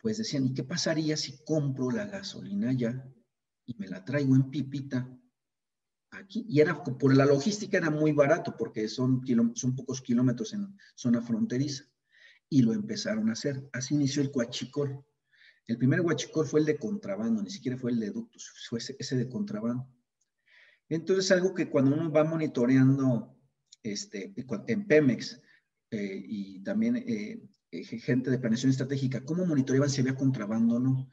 pues 0.00 0.16
decían, 0.16 0.46
¿y 0.46 0.54
qué 0.54 0.64
pasaría 0.64 1.18
si 1.18 1.44
compro 1.44 1.90
la 1.90 2.06
gasolina 2.06 2.70
allá 2.70 3.06
y 3.66 3.74
me 3.76 3.88
la 3.88 4.02
traigo 4.02 4.34
en 4.34 4.50
pipita 4.50 5.14
aquí? 6.10 6.46
Y 6.48 6.60
era, 6.60 6.82
por 6.82 7.14
la 7.14 7.26
logística 7.26 7.76
era 7.76 7.90
muy 7.90 8.12
barato 8.12 8.56
porque 8.56 8.88
son, 8.88 9.22
son 9.56 9.76
pocos 9.76 10.00
kilómetros 10.00 10.54
en 10.54 10.74
zona 10.94 11.20
fronteriza. 11.20 11.84
Y 12.54 12.62
lo 12.62 12.72
empezaron 12.72 13.30
a 13.30 13.32
hacer. 13.32 13.68
Así 13.72 13.96
inició 13.96 14.22
el 14.22 14.30
cuachicol. 14.30 15.04
El 15.66 15.76
primer 15.76 16.02
huachicol 16.02 16.46
fue 16.46 16.60
el 16.60 16.66
de 16.66 16.76
contrabando, 16.76 17.42
ni 17.42 17.50
siquiera 17.50 17.76
fue 17.76 17.90
el 17.90 17.98
de 17.98 18.12
ductos, 18.12 18.48
fue 18.68 18.78
ese 18.78 19.16
de 19.16 19.28
contrabando. 19.28 19.88
Entonces, 20.88 21.32
algo 21.32 21.52
que 21.52 21.68
cuando 21.68 21.96
uno 21.96 22.12
va 22.12 22.22
monitoreando 22.22 23.36
este, 23.82 24.32
en 24.68 24.86
Pemex 24.86 25.42
eh, 25.90 26.22
y 26.24 26.62
también 26.62 26.94
eh, 26.98 27.42
eh, 27.72 27.84
gente 27.84 28.30
de 28.30 28.38
planeación 28.38 28.70
estratégica, 28.70 29.24
cómo 29.24 29.44
monitoreaban 29.44 29.90
si 29.90 30.02
había 30.02 30.14
contrabando 30.14 30.76
o 30.76 30.78
no. 30.78 31.10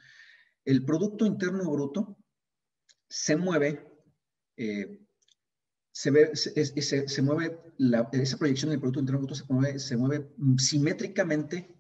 El 0.64 0.86
Producto 0.86 1.26
Interno 1.26 1.72
Bruto 1.72 2.20
se 3.10 3.36
mueve, 3.36 3.88
se, 5.92 6.12
ve, 6.12 6.36
se, 6.36 7.22
mueve 7.22 7.60
esa 8.14 8.38
proyección 8.38 8.72
del 8.72 8.80
Producto 8.80 9.00
Interno 9.00 9.20
Bruto 9.20 9.36
se 9.36 9.46
mueve, 9.48 9.80
se 9.80 9.98
mueve 9.98 10.32
simétricamente 10.58 11.76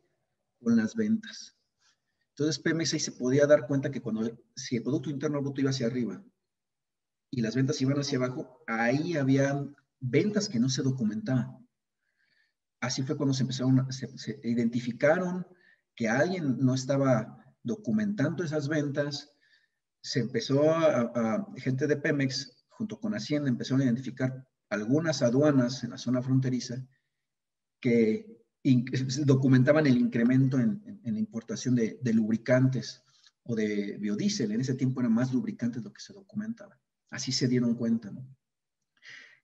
con 0.61 0.75
las 0.75 0.95
ventas. 0.95 1.55
Entonces, 2.29 2.59
Pemex 2.59 2.93
ahí 2.93 2.99
se 2.99 3.11
podía 3.11 3.45
dar 3.45 3.67
cuenta 3.67 3.91
que 3.91 4.01
cuando, 4.01 4.37
si 4.55 4.77
el 4.77 4.83
Producto 4.83 5.09
Interno 5.09 5.41
Bruto 5.41 5.61
iba 5.61 5.69
hacia 5.69 5.87
arriba 5.87 6.23
y 7.29 7.41
las 7.41 7.55
ventas 7.55 7.81
iban 7.81 7.99
hacia 7.99 8.17
abajo, 8.17 8.63
ahí 8.67 9.15
había 9.15 9.65
ventas 9.99 10.49
que 10.49 10.59
no 10.59 10.69
se 10.69 10.81
documentaban. 10.81 11.67
Así 12.81 13.03
fue 13.03 13.15
cuando 13.15 13.33
se 13.33 13.43
empezaron, 13.43 13.91
se, 13.91 14.39
identificaron 14.43 15.45
que 15.95 16.09
alguien 16.09 16.57
no 16.59 16.73
estaba 16.73 17.37
documentando 17.63 18.43
esas 18.43 18.67
ventas, 18.67 19.31
se 20.01 20.19
empezó 20.21 20.71
a, 20.73 21.47
gente 21.57 21.85
de 21.85 21.95
Pemex 21.95 22.60
junto 22.81 22.99
con 22.99 23.13
Hacienda 23.13 23.47
empezaron 23.47 23.81
a 23.81 23.83
identificar 23.83 24.43
algunas 24.71 25.21
aduanas 25.21 25.83
en 25.83 25.91
la 25.91 25.99
zona 25.99 26.19
fronteriza 26.23 26.83
que 27.79 28.41
documentaban 29.25 29.85
el 29.85 29.97
incremento 29.97 30.57
en, 30.59 30.99
la 31.03 31.19
importación 31.19 31.75
de, 31.75 31.99
lubricantes 32.11 33.03
o 33.43 33.55
de 33.55 33.97
biodiesel. 33.99 34.51
En 34.51 34.61
ese 34.61 34.73
tiempo 34.73 34.99
eran 34.99 35.13
más 35.13 35.31
lubricantes 35.31 35.83
lo 35.83 35.93
que 35.93 36.01
se 36.01 36.13
documentaba. 36.13 36.79
Así 37.11 37.31
se 37.31 37.47
dieron 37.47 37.75
cuenta, 37.75 38.09
¿no? 38.09 38.27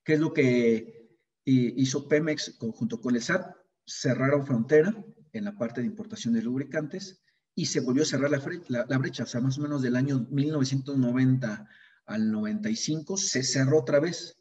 ¿Qué 0.04 0.14
es 0.14 0.20
lo 0.20 0.34
que 0.34 1.12
hizo 1.46 2.08
Pemex 2.08 2.58
junto 2.58 3.00
con 3.00 3.16
el 3.16 3.22
SAT? 3.22 3.56
Cerraron 3.86 4.48
frontera 4.48 4.96
en 5.32 5.46
la 5.46 5.56
parte 5.56 5.82
de 5.82 5.88
importación 5.88 6.34
de 6.34 6.42
lubricantes 6.42 7.22
y 7.54 7.68
se 7.68 7.82
volvió 7.82 8.02
a 8.02 8.08
cerrar 8.08 8.32
la, 8.32 8.86
la, 8.90 8.98
brecha, 8.98 9.24
o 9.24 9.28
sea, 9.28 9.42
más 9.42 9.60
o 9.60 9.62
menos 9.62 9.84
del 9.84 9.96
año 9.96 10.26
1990 10.32 11.68
al 12.08 12.32
95 12.32 13.18
se 13.18 13.44
cerró 13.44 13.80
otra 13.80 14.00
vez. 14.00 14.38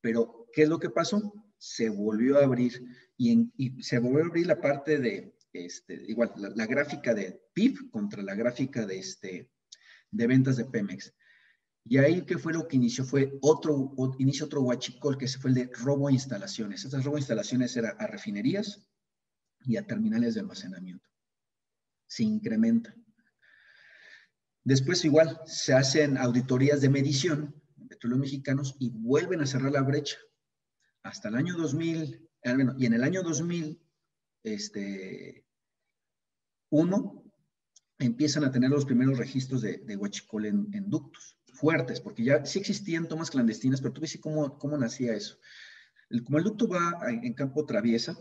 Pero, 0.00 0.46
¿qué 0.52 0.62
es 0.62 0.68
lo 0.68 0.78
que 0.78 0.90
pasó? 0.90 1.32
Se 1.58 1.88
volvió 1.88 2.38
a 2.38 2.44
abrir 2.44 2.82
y, 3.16 3.82
se 3.82 3.98
volvió 3.98 4.24
a 4.24 4.26
abrir 4.26 4.46
la 4.46 4.60
parte 4.60 4.98
de, 4.98 5.36
este, 5.52 6.02
igual, 6.08 6.32
la, 6.36 6.66
gráfica 6.66 7.14
de 7.14 7.40
PIB 7.52 7.90
contra 7.90 8.22
la 8.22 8.34
gráfica 8.34 8.86
de, 8.86 8.98
este, 8.98 9.50
de 10.10 10.26
ventas 10.26 10.56
de 10.56 10.64
Pemex. 10.64 11.12
Y 11.86 11.98
ahí, 11.98 12.24
¿qué 12.24 12.38
fue 12.38 12.52
lo 12.52 12.66
que 12.66 12.76
inició? 12.76 13.04
Fue 13.04 13.36
otro, 13.42 13.94
inició 14.18 14.46
otro 14.46 14.62
huachicol, 14.62 15.18
que 15.18 15.28
se 15.28 15.38
fue 15.38 15.50
el 15.50 15.56
de 15.56 15.70
robo 15.72 16.08
a 16.08 16.12
instalaciones. 16.12 16.84
Estas 16.84 17.04
robo 17.04 17.16
a 17.16 17.20
instalaciones 17.20 17.76
eran 17.76 17.94
a 17.98 18.06
refinerías 18.06 18.86
y 19.64 19.76
a 19.76 19.86
terminales 19.86 20.34
de 20.34 20.40
almacenamiento. 20.40 21.08
Se 22.06 22.22
incrementa. 22.22 22.94
Después, 24.64 25.04
igual, 25.04 25.40
se 25.46 25.74
hacen 25.74 26.16
auditorías 26.16 26.80
de 26.80 26.88
medición 26.88 27.62
en 27.76 27.88
petróleos 27.88 28.20
mexicanos 28.20 28.76
y 28.78 28.90
vuelven 28.90 29.40
a 29.40 29.46
cerrar 29.46 29.72
la 29.72 29.82
brecha. 29.82 30.16
Hasta 31.02 31.28
el 31.28 31.36
año 31.36 31.54
2000, 31.56 32.28
y 32.78 32.86
en 32.86 32.92
el 32.94 33.04
año 33.04 33.22
2000, 33.22 33.80
este, 34.42 35.44
empiezan 37.98 38.44
a 38.44 38.50
tener 38.50 38.70
los 38.70 38.84
primeros 38.84 39.18
registros 39.18 39.62
de, 39.62 39.78
de 39.78 39.96
huachicol 39.96 40.46
en, 40.46 40.68
en 40.72 40.88
ductos 40.88 41.38
fuertes, 41.52 42.00
porque 42.00 42.24
ya 42.24 42.44
sí 42.44 42.58
existían 42.58 43.08
tomas 43.08 43.30
clandestinas, 43.30 43.80
pero 43.80 43.92
tú 43.92 44.00
ves 44.00 44.18
cómo, 44.20 44.58
cómo 44.58 44.76
nacía 44.76 45.14
eso. 45.14 45.38
El, 46.10 46.24
como 46.24 46.38
el 46.38 46.44
ducto 46.44 46.68
va 46.68 46.98
en 47.08 47.34
campo 47.34 47.64
traviesa, 47.64 48.16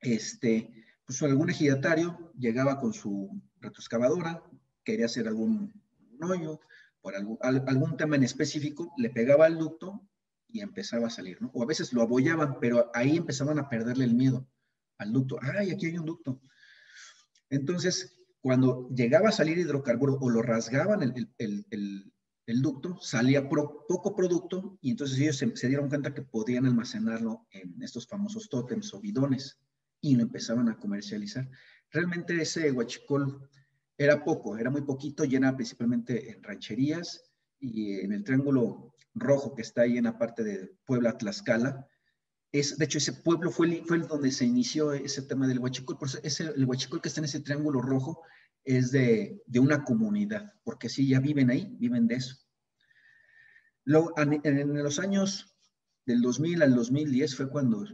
este, 0.00 0.70
pues 1.06 1.22
algún 1.22 1.50
ejidatario 1.50 2.32
llegaba 2.38 2.78
con 2.78 2.92
su 2.92 3.42
retroexcavadora, 3.60 4.42
quería 4.84 5.06
hacer 5.06 5.28
algún 5.28 5.72
hoyo, 6.20 6.60
por 7.00 7.16
algún, 7.16 7.38
algún 7.40 7.96
tema 7.96 8.16
en 8.16 8.22
específico, 8.22 8.92
le 8.96 9.10
pegaba 9.10 9.46
al 9.46 9.58
ducto 9.58 10.00
y 10.48 10.60
empezaba 10.60 11.08
a 11.08 11.10
salir, 11.10 11.40
¿no? 11.40 11.50
O 11.54 11.62
a 11.62 11.66
veces 11.66 11.92
lo 11.92 12.02
abollaban, 12.02 12.58
pero 12.60 12.90
ahí 12.94 13.16
empezaban 13.16 13.58
a 13.58 13.68
perderle 13.68 14.04
el 14.04 14.14
miedo 14.14 14.46
al 14.98 15.12
ducto. 15.12 15.38
¡Ay, 15.40 15.70
aquí 15.70 15.86
hay 15.86 15.98
un 15.98 16.06
ducto! 16.06 16.40
Entonces, 17.50 18.20
cuando 18.40 18.88
llegaba 18.90 19.30
a 19.30 19.32
salir 19.32 19.58
hidrocarburo 19.58 20.18
o 20.20 20.30
lo 20.30 20.42
rasgaban 20.42 21.02
el, 21.02 21.32
el, 21.38 21.66
el, 21.70 22.12
el 22.46 22.62
ducto, 22.62 22.98
salía 23.00 23.48
poco 23.48 24.16
producto 24.16 24.78
y 24.80 24.90
entonces 24.90 25.18
ellos 25.18 25.36
se, 25.36 25.68
dieron 25.68 25.88
cuenta 25.88 26.12
que 26.12 26.22
podían 26.22 26.66
almacenarlo 26.66 27.46
en 27.50 27.80
estos 27.82 28.06
famosos 28.06 28.48
tótems 28.48 28.92
o 28.94 29.00
bidones 29.00 29.58
y 30.00 30.16
lo 30.16 30.22
empezaban 30.22 30.68
a 30.68 30.78
comercializar. 30.78 31.48
Realmente 31.90 32.40
ese 32.40 32.72
huachicol 32.72 33.48
era 34.04 34.24
poco, 34.24 34.56
era 34.56 34.70
muy 34.70 34.82
poquito, 34.82 35.24
llena 35.24 35.54
principalmente 35.54 36.30
en 36.30 36.42
rancherías 36.42 37.22
y 37.58 38.00
en 38.00 38.12
el 38.12 38.24
triángulo 38.24 38.94
rojo 39.14 39.54
que 39.54 39.62
está 39.62 39.82
ahí 39.82 39.98
en 39.98 40.04
la 40.04 40.18
parte 40.18 40.42
de 40.42 40.76
Puebla, 40.84 41.16
Tlaxcala. 41.16 41.86
Es, 42.50 42.76
de 42.76 42.84
hecho, 42.84 42.98
ese 42.98 43.12
pueblo 43.12 43.50
fue, 43.50 43.82
fue 43.86 43.98
donde 44.00 44.30
se 44.30 44.44
inició 44.44 44.92
ese 44.92 45.22
tema 45.22 45.46
del 45.46 45.58
huachicol. 45.58 45.96
Por 45.96 46.08
eso 46.08 46.18
ese, 46.22 46.44
el 46.44 46.64
huachicol 46.64 47.00
que 47.00 47.08
está 47.08 47.20
en 47.20 47.24
ese 47.24 47.40
triángulo 47.40 47.80
rojo 47.80 48.22
es 48.64 48.90
de, 48.90 49.42
de, 49.46 49.58
una 49.58 49.84
comunidad, 49.84 50.52
porque 50.62 50.88
sí, 50.88 51.08
ya 51.08 51.18
viven 51.18 51.50
ahí, 51.50 51.74
viven 51.78 52.06
de 52.06 52.16
eso. 52.16 52.36
Luego, 53.84 54.12
en 54.16 54.82
los 54.82 54.98
años 54.98 55.56
del 56.06 56.20
2000 56.20 56.62
al 56.62 56.74
2010 56.74 57.36
fue 57.36 57.50
cuando, 57.50 57.84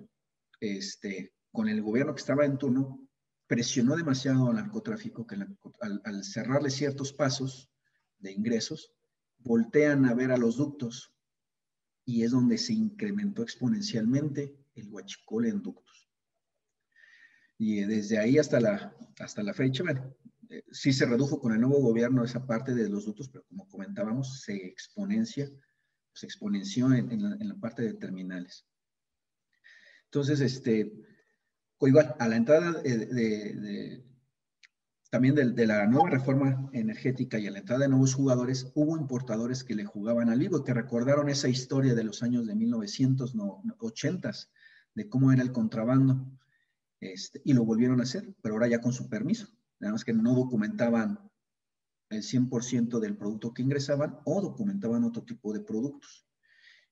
este, 0.60 1.32
con 1.52 1.68
el 1.68 1.82
gobierno 1.82 2.14
que 2.14 2.20
estaba 2.20 2.44
en 2.44 2.58
turno, 2.58 3.07
presionó 3.48 3.96
demasiado 3.96 4.50
al 4.50 4.56
narcotráfico, 4.56 5.26
que 5.26 5.36
al, 5.80 6.24
cerrarle 6.24 6.70
ciertos 6.70 7.12
pasos 7.12 7.70
de 8.18 8.30
ingresos, 8.30 8.92
voltean 9.38 10.04
a 10.04 10.14
ver 10.14 10.30
a 10.30 10.36
los 10.36 10.56
ductos 10.56 11.14
y 12.04 12.24
es 12.24 12.30
donde 12.30 12.58
se 12.58 12.74
incrementó 12.74 13.42
exponencialmente 13.42 14.54
el 14.74 14.88
huachicol 14.88 15.46
en 15.46 15.62
ductos. 15.62 16.10
Y 17.56 17.80
desde 17.84 18.18
ahí 18.18 18.38
hasta 18.38 18.60
la, 18.60 18.94
hasta 19.18 19.42
la 19.42 19.54
fecha, 19.54 19.82
bueno, 19.82 20.14
eh, 20.50 20.62
sí 20.70 20.92
se 20.92 21.06
redujo 21.06 21.40
con 21.40 21.52
el 21.52 21.60
nuevo 21.60 21.80
gobierno 21.80 22.24
esa 22.24 22.46
parte 22.46 22.74
de 22.74 22.88
los 22.88 23.06
ductos, 23.06 23.28
pero 23.30 23.44
como 23.46 23.66
comentábamos, 23.68 24.42
se 24.42 24.54
exponencia, 24.54 25.50
se 26.12 26.26
exponenció 26.26 26.92
en, 26.92 27.48
la, 27.48 27.56
parte 27.56 27.82
de 27.82 27.94
terminales. 27.94 28.66
Entonces, 30.04 30.40
este, 30.40 30.92
igual, 31.86 32.16
a 32.18 32.28
la 32.28 32.36
entrada 32.36 32.72
de, 32.72 34.02
también 35.10 35.34
de, 35.34 35.66
la 35.66 35.86
nueva 35.86 36.10
reforma 36.10 36.68
energética 36.72 37.38
y 37.38 37.46
a 37.46 37.50
la 37.50 37.60
entrada 37.60 37.82
de 37.82 37.88
nuevos 37.88 38.14
jugadores, 38.14 38.72
hubo 38.74 38.96
importadores 38.96 39.64
que 39.64 39.74
le 39.74 39.84
jugaban 39.84 40.28
al 40.28 40.38
vivo, 40.38 40.64
que 40.64 40.74
recordaron 40.74 41.28
esa 41.28 41.48
historia 41.48 41.94
de 41.94 42.04
los 42.04 42.22
años 42.22 42.46
de 42.46 42.54
1980, 42.54 44.32
de 44.94 45.08
cómo 45.08 45.32
era 45.32 45.42
el 45.42 45.52
contrabando, 45.52 46.26
este, 47.00 47.40
y 47.44 47.52
lo 47.52 47.64
volvieron 47.64 48.00
a 48.00 48.02
hacer, 48.02 48.34
pero 48.42 48.54
ahora 48.54 48.68
ya 48.68 48.80
con 48.80 48.92
su 48.92 49.08
permiso. 49.08 49.48
Nada 49.78 49.92
más 49.92 50.04
que 50.04 50.12
no 50.12 50.34
documentaban 50.34 51.20
el 52.10 52.22
100% 52.22 52.98
del 52.98 53.16
producto 53.16 53.52
que 53.54 53.62
ingresaban 53.62 54.18
o 54.24 54.40
documentaban 54.40 55.04
otro 55.04 55.22
tipo 55.22 55.52
de 55.52 55.60
productos. 55.60 56.26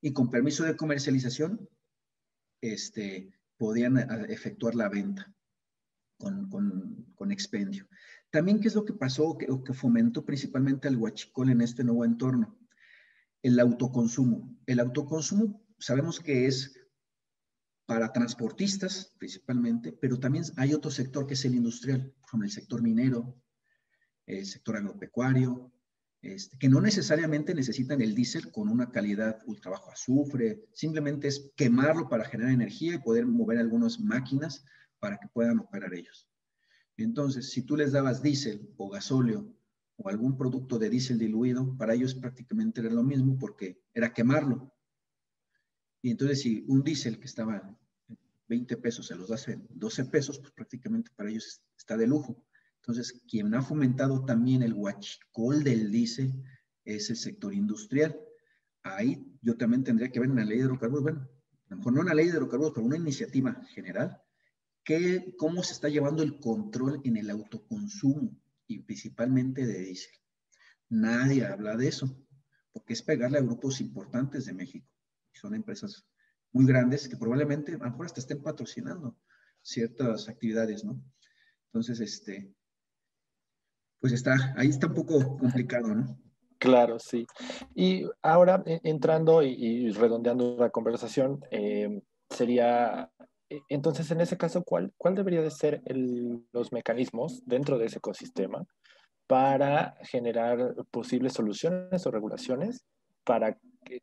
Y 0.00 0.12
con 0.12 0.31
permiso 0.31 0.64
de 0.64 0.76
comercialización, 0.76 1.69
este, 2.61 3.33
podían 3.57 3.99
eh, 3.99 4.07
efectuar 4.29 4.75
la 4.75 4.89
venta 4.89 5.33
con, 6.19 6.49
con, 7.15 7.31
expendio. 7.31 7.89
También, 8.31 8.61
¿qué 8.61 8.69
es 8.69 8.75
lo 8.75 8.85
que 8.85 8.95
pasó 8.95 9.37
que, 9.37 9.47
que 9.65 9.75
fomentó 9.75 10.25
principalmente 10.25 10.89
al 10.89 10.97
huachicol 10.97 11.51
en 11.51 11.61
este 11.61 11.85
nuevo 11.85 12.05
entorno? 12.05 12.59
El 13.43 13.61
autoconsumo. 13.61 14.57
El 14.67 14.81
autoconsumo 14.81 15.63
sabemos 15.79 16.21
que 16.21 16.47
es 16.47 16.75
para 17.87 18.13
transportistas 18.13 19.15
principalmente, 19.19 19.93
pero 19.93 20.19
también 20.19 20.45
hay 20.57 20.75
otro 20.75 20.91
sector 20.91 21.27
que 21.27 21.35
es 21.35 21.45
el 21.45 21.55
industrial, 21.55 22.13
como 22.29 22.43
el 22.43 22.51
sector 22.51 22.83
minero, 22.83 23.41
el 24.27 24.45
sector 24.45 24.77
agropecuario, 24.77 25.73
este, 26.35 26.59
que 26.59 26.68
no 26.68 26.80
necesariamente 26.80 27.54
necesitan 27.54 28.00
el 28.00 28.14
diésel 28.14 28.50
con 28.50 28.68
una 28.68 28.90
calidad 28.90 29.38
ultra 29.47 29.71
bajo 29.71 29.90
azufre, 29.90 30.64
simplemente 30.73 31.28
es 31.28 31.52
quemarlo 31.56 32.09
para 32.09 32.25
generar 32.25 32.52
energía 32.52 32.95
y 32.95 32.99
poder 32.99 33.26
mover 33.26 33.59
algunas 33.59 34.00
máquinas 34.00 34.64
para 34.99 35.18
que 35.18 35.28
puedan 35.28 35.59
operar 35.59 35.95
ellos. 35.95 36.28
Entonces, 36.97 37.50
si 37.50 37.62
tú 37.62 37.76
les 37.76 37.92
dabas 37.92 38.23
diésel 38.23 38.73
o 38.76 38.88
gasóleo 38.88 39.54
o 39.97 40.09
algún 40.09 40.37
producto 40.37 40.78
de 40.78 40.90
diésel 40.90 41.18
diluido, 41.18 41.76
para 41.76 41.95
ellos 41.95 42.14
prácticamente 42.14 42.80
era 42.80 42.90
lo 42.90 43.02
mismo 43.02 43.38
porque 43.38 43.83
era 43.95 44.12
quemarlo. 44.12 44.73
Y 46.02 46.11
entonces, 46.11 46.40
si 46.40 46.64
un 46.68 46.83
diésel 46.83 47.18
que 47.18 47.26
estaba 47.26 47.78
20 48.49 48.76
pesos 48.76 49.06
se 49.06 49.16
los 49.16 49.28
das 49.28 49.49
en 49.49 49.66
12 49.71 50.04
pesos, 50.06 50.38
pues 50.38 50.52
prácticamente 50.52 51.11
para 51.14 51.30
ellos 51.30 51.62
está 51.76 51.97
de 51.97 52.06
lujo. 52.06 52.45
Entonces, 52.87 53.21
quien 53.28 53.52
ha 53.55 53.62
fomentado 53.62 54.25
también 54.25 54.62
el 54.62 54.73
huachicol 54.73 55.64
del 55.64 55.90
diésel 55.90 56.33
es 56.85 57.11
el 57.11 57.16
sector 57.16 57.52
industrial. 57.52 58.16
Ahí 58.85 59.26
yo 59.43 59.57
también 59.57 59.83
tendría 59.83 60.12
que 60.12 60.21
ver 60.21 60.31
en 60.31 60.37
la 60.37 60.45
ley 60.45 60.59
de 60.59 60.64
hidrocarburos, 60.64 61.02
bueno, 61.02 61.28
a 61.69 61.71
lo 61.71 61.76
mejor 61.78 61.93
no 61.93 62.00
en 62.02 62.07
la 62.07 62.14
ley 62.14 62.26
de 62.26 62.33
hidrocarburos, 62.33 62.73
pero 62.75 62.87
una 62.87 62.97
iniciativa 62.97 63.61
general, 63.75 64.23
que, 64.85 65.35
cómo 65.37 65.64
se 65.64 65.73
está 65.73 65.88
llevando 65.88 66.23
el 66.23 66.38
control 66.38 67.00
en 67.02 67.16
el 67.16 67.28
autoconsumo 67.28 68.40
y 68.69 68.78
principalmente 68.78 69.66
de 69.66 69.81
diésel. 69.81 70.14
Nadie 70.88 71.45
habla 71.45 71.76
de 71.76 71.88
eso, 71.88 72.25
porque 72.73 72.93
es 72.93 73.02
pegarle 73.02 73.38
a 73.38 73.43
grupos 73.43 73.81
importantes 73.81 74.45
de 74.47 74.52
México. 74.52 74.87
Son 75.33 75.57
empresas 75.57 76.07
muy 76.52 76.64
grandes 76.66 77.09
que 77.09 77.16
probablemente 77.16 77.75
a 77.75 77.78
lo 77.78 77.85
mejor 77.90 78.07
hasta 78.07 78.21
estén 78.21 78.40
patrocinando 78.40 79.19
ciertas 79.61 80.28
actividades, 80.28 80.85
¿no? 80.85 81.02
Entonces, 81.66 81.99
este, 81.99 82.55
pues 84.07 84.13
está, 84.13 84.55
ahí 84.57 84.69
está 84.69 84.87
un 84.87 84.95
poco 84.95 85.37
complicado, 85.37 85.93
¿no? 85.93 86.17
Claro, 86.59 87.01
sí. 87.01 87.27
Y 87.75 88.05
ahora 88.23 88.63
e, 88.65 88.81
entrando 88.85 89.43
y, 89.43 89.91
redondeando 89.91 90.57
la 90.61 90.71
conversación, 90.71 91.41
eh, 91.51 92.01
sería, 92.31 93.11
e, 93.51 93.59
entonces 93.69 94.09
en 94.13 94.21
ese 94.21 94.37
caso, 94.37 94.63
¿cuál, 94.63 94.93
cuál 94.97 95.17
debería 95.17 95.43
de 95.43 95.51
ser 95.51 95.83
los 96.53 96.71
mecanismos 96.71 97.43
dentro 97.47 97.79
de 97.79 97.87
ese 97.87 97.99
ecosistema 97.99 98.65
para 99.27 99.97
generar 100.03 100.77
posibles 100.93 101.33
soluciones 101.33 102.07
o 102.07 102.13
regulaciones 102.13 102.85
para 103.25 103.59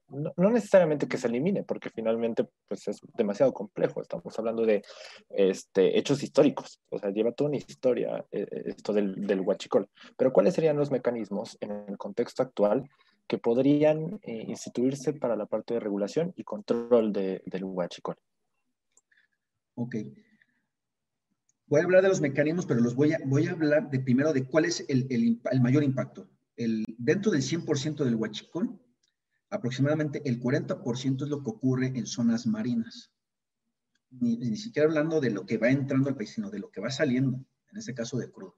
no, 0.09 0.49
necesariamente 0.49 1.07
que 1.07 1.17
se 1.17 1.27
elimine, 1.27 1.63
porque 1.63 1.89
finalmente 1.89 2.47
pues, 2.67 2.87
es 2.87 2.99
demasiado 3.15 3.53
complejo. 3.53 4.01
Estamos 4.01 4.37
hablando 4.37 4.65
de 4.65 4.83
este, 5.29 5.97
hechos 5.97 6.23
históricos, 6.23 6.79
o 6.89 6.99
sea, 6.99 7.11
lleva 7.11 7.31
toda 7.31 7.49
una 7.49 7.57
historia 7.57 8.25
eh, 8.31 8.47
eh, 8.49 8.63
esto 8.67 8.93
del, 8.93 9.25
del 9.25 9.41
huachicol. 9.41 9.89
Pero 10.17 10.33
¿cuáles 10.33 10.53
serían 10.53 10.77
los 10.77 10.91
mecanismos 10.91 11.57
en 11.61 11.71
el 11.71 11.97
contexto 11.97 12.43
actual 12.43 12.89
que 13.27 13.37
podrían 13.37 14.19
eh, 14.23 14.45
instituirse 14.47 15.13
para 15.13 15.35
la 15.35 15.45
parte 15.45 15.73
de 15.73 15.79
regulación 15.79 16.33
y 16.35 16.43
control 16.43 17.13
de, 17.13 17.41
del 17.45 17.63
huachicol? 17.63 18.15
Ok. 19.75 19.95
Voy 21.67 21.81
a 21.81 21.83
hablar 21.83 22.03
de 22.03 22.09
los 22.09 22.21
mecanismos, 22.21 22.65
pero 22.65 22.81
los 22.81 22.95
voy 22.95 23.13
a, 23.13 23.19
voy 23.25 23.47
a 23.47 23.51
hablar 23.51 23.89
de 23.89 23.99
primero 23.99 24.33
de 24.33 24.45
cuál 24.45 24.65
es 24.65 24.85
el, 24.89 25.07
el, 25.09 25.41
el 25.51 25.61
mayor 25.61 25.83
impacto. 25.83 26.29
El, 26.55 26.83
dentro 26.97 27.31
del 27.31 27.41
100% 27.41 28.03
del 28.03 28.15
huachicol, 28.15 28.79
aproximadamente 29.53 30.21
el 30.25 30.41
40% 30.41 31.23
es 31.23 31.29
lo 31.29 31.43
que 31.43 31.49
ocurre 31.51 31.87
en 31.87 32.07
zonas 32.07 32.47
marinas. 32.47 33.11
Ni, 34.09 34.57
siquiera 34.57 34.87
hablando 34.87 35.21
de 35.21 35.31
lo 35.31 35.45
que 35.45 35.57
va 35.57 35.69
entrando 35.69 36.09
al 36.09 36.15
país, 36.15 36.31
sino 36.31 36.49
de 36.49 36.59
lo 36.59 36.71
que 36.71 36.81
va 36.81 36.89
saliendo, 36.89 37.45
en 37.71 37.77
este 37.77 37.93
caso 37.93 38.17
de 38.17 38.31
crudo. 38.31 38.57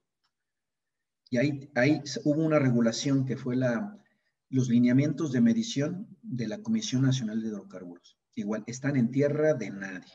Y 1.30 1.38
ahí, 1.38 1.72
ahí 1.76 2.02
hubo 2.24 2.44
una 2.44 2.60
regulación 2.60 3.26
que 3.26 3.36
fue 3.36 3.56
la, 3.56 4.02
los 4.50 4.70
lineamientos 4.70 5.32
de 5.32 5.42
medición 5.42 6.18
de 6.22 6.48
la 6.48 6.62
Comisión 6.62 7.02
Nacional 7.04 7.42
de 7.42 7.50
Hidrocarburos. 7.50 8.18
Igual, 8.36 8.64
están 8.68 8.96
en 8.96 9.12
tierra 9.12 9.54
de 9.54 9.72
nadie. 9.72 10.14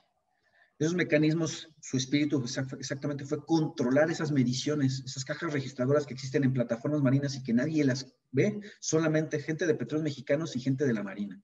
Esos 0.80 0.94
mecanismos, 0.94 1.68
su 1.82 1.98
espíritu 1.98 2.42
exactamente 2.78 3.26
fue 3.26 3.44
controlar 3.44 4.10
esas 4.10 4.32
mediciones, 4.32 5.02
esas 5.04 5.26
cajas 5.26 5.52
registradoras 5.52 6.06
que 6.06 6.14
existen 6.14 6.42
en 6.42 6.54
plataformas 6.54 7.02
marinas 7.02 7.36
y 7.36 7.42
que 7.42 7.52
nadie 7.52 7.84
las 7.84 8.16
ve, 8.30 8.62
solamente 8.80 9.40
gente 9.40 9.66
de 9.66 9.74
petróleos 9.74 10.04
mexicanos 10.04 10.56
y 10.56 10.60
gente 10.60 10.86
de 10.86 10.94
la 10.94 11.02
Marina. 11.02 11.38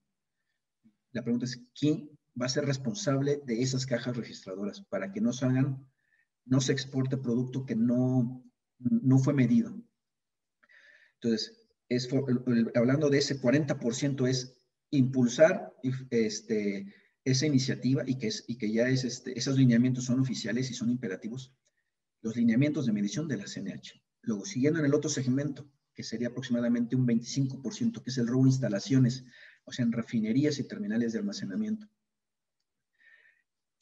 La 1.12 1.22
pregunta 1.22 1.44
es, 1.44 1.60
¿quién 1.78 2.18
va 2.40 2.46
a 2.46 2.48
ser 2.48 2.64
responsable 2.64 3.42
de 3.44 3.60
esas 3.60 3.84
cajas 3.84 4.16
registradoras 4.16 4.80
para 4.88 5.12
que 5.12 5.20
no 5.20 5.34
salgan, 5.34 5.86
no 6.46 6.62
se 6.62 6.72
exporte 6.72 7.18
producto 7.18 7.66
que 7.66 7.76
no, 7.76 8.42
no 8.78 9.18
fue 9.18 9.34
medido? 9.34 9.78
Entonces, 11.20 11.68
es, 11.90 12.08
hablando 12.74 13.10
de 13.10 13.18
ese 13.18 13.38
40% 13.38 14.26
es 14.30 14.58
impulsar 14.90 15.74
este, 16.08 16.86
esa 17.26 17.44
iniciativa 17.44 18.04
y 18.06 18.18
que, 18.18 18.28
es, 18.28 18.44
y 18.46 18.56
que 18.56 18.70
ya 18.70 18.88
es 18.88 19.02
este, 19.04 19.36
esos 19.36 19.58
lineamientos 19.58 20.04
son 20.04 20.20
oficiales 20.20 20.70
y 20.70 20.74
son 20.74 20.90
imperativos, 20.90 21.52
los 22.22 22.36
lineamientos 22.36 22.86
de 22.86 22.92
medición 22.92 23.26
de 23.26 23.36
la 23.36 23.46
CNH. 23.46 24.00
Luego, 24.22 24.44
siguiendo 24.44 24.78
en 24.78 24.86
el 24.86 24.94
otro 24.94 25.10
segmento, 25.10 25.68
que 25.92 26.04
sería 26.04 26.28
aproximadamente 26.28 26.94
un 26.94 27.04
25%, 27.04 28.02
que 28.02 28.10
es 28.10 28.18
el 28.18 28.28
robo 28.28 28.44
de 28.44 28.50
instalaciones, 28.50 29.24
o 29.64 29.72
sea, 29.72 29.84
en 29.84 29.92
refinerías 29.92 30.60
y 30.60 30.68
terminales 30.68 31.12
de 31.12 31.18
almacenamiento. 31.18 31.88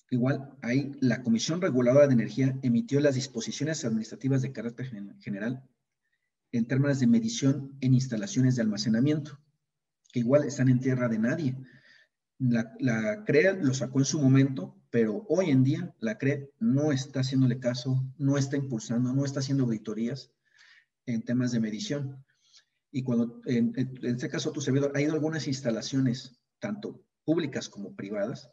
Igual, 0.09 0.57
ahí 0.63 0.93
la 1.01 1.23
Comisión 1.23 1.61
Reguladora 1.61 2.07
de 2.07 2.15
Energía 2.15 2.59
emitió 2.63 3.01
las 3.01 3.15
disposiciones 3.15 3.85
administrativas 3.85 4.41
de 4.41 4.53
carácter 4.53 4.87
general 5.21 5.69
en 6.51 6.67
términos 6.67 7.01
de 7.01 7.09
medición 7.09 7.77
en 7.83 7.93
instalaciones 7.93 8.57
de 8.57 8.63
almacenamiento, 8.63 9.39
que 10.13 10.21
igual 10.21 10.45
están 10.45 10.69
en 10.69 10.81
tierra 10.81 11.09
de 11.09 11.19
nadie. 11.19 11.57
La, 12.49 12.75
la 12.79 13.25
CREA 13.25 13.55
lo 13.55 13.73
sacó 13.73 14.01
en 14.01 14.05
su 14.05 14.21
momento, 14.21 14.77
pero 14.91 15.25
hoy 15.29 15.51
en 15.51 15.65
día 15.65 15.95
la 16.01 16.19
CREA 16.19 16.45
no 16.59 16.93
está 16.93 17.21
haciéndole 17.21 17.59
caso, 17.59 18.05
no 18.19 18.37
está 18.37 18.57
impulsando, 18.57 19.13
no 19.13 19.25
está 19.25 19.41
haciendo 19.41 19.65
auditorías 19.65 20.31
en 21.07 21.23
temas 21.23 21.53
de 21.53 21.61
medición. 21.61 22.25
Y 22.91 23.03
cuando, 23.03 23.41
en, 23.47 23.73
este 24.03 24.29
caso, 24.29 24.53
tu 24.53 24.61
servidor, 24.61 24.93
ha 24.95 25.01
ido 25.01 25.13
a 25.13 25.15
algunas 25.15 25.49
instalaciones, 25.49 26.39
tanto 26.59 27.05
públicas 27.25 27.69
como 27.69 27.97
privadas, 27.97 28.51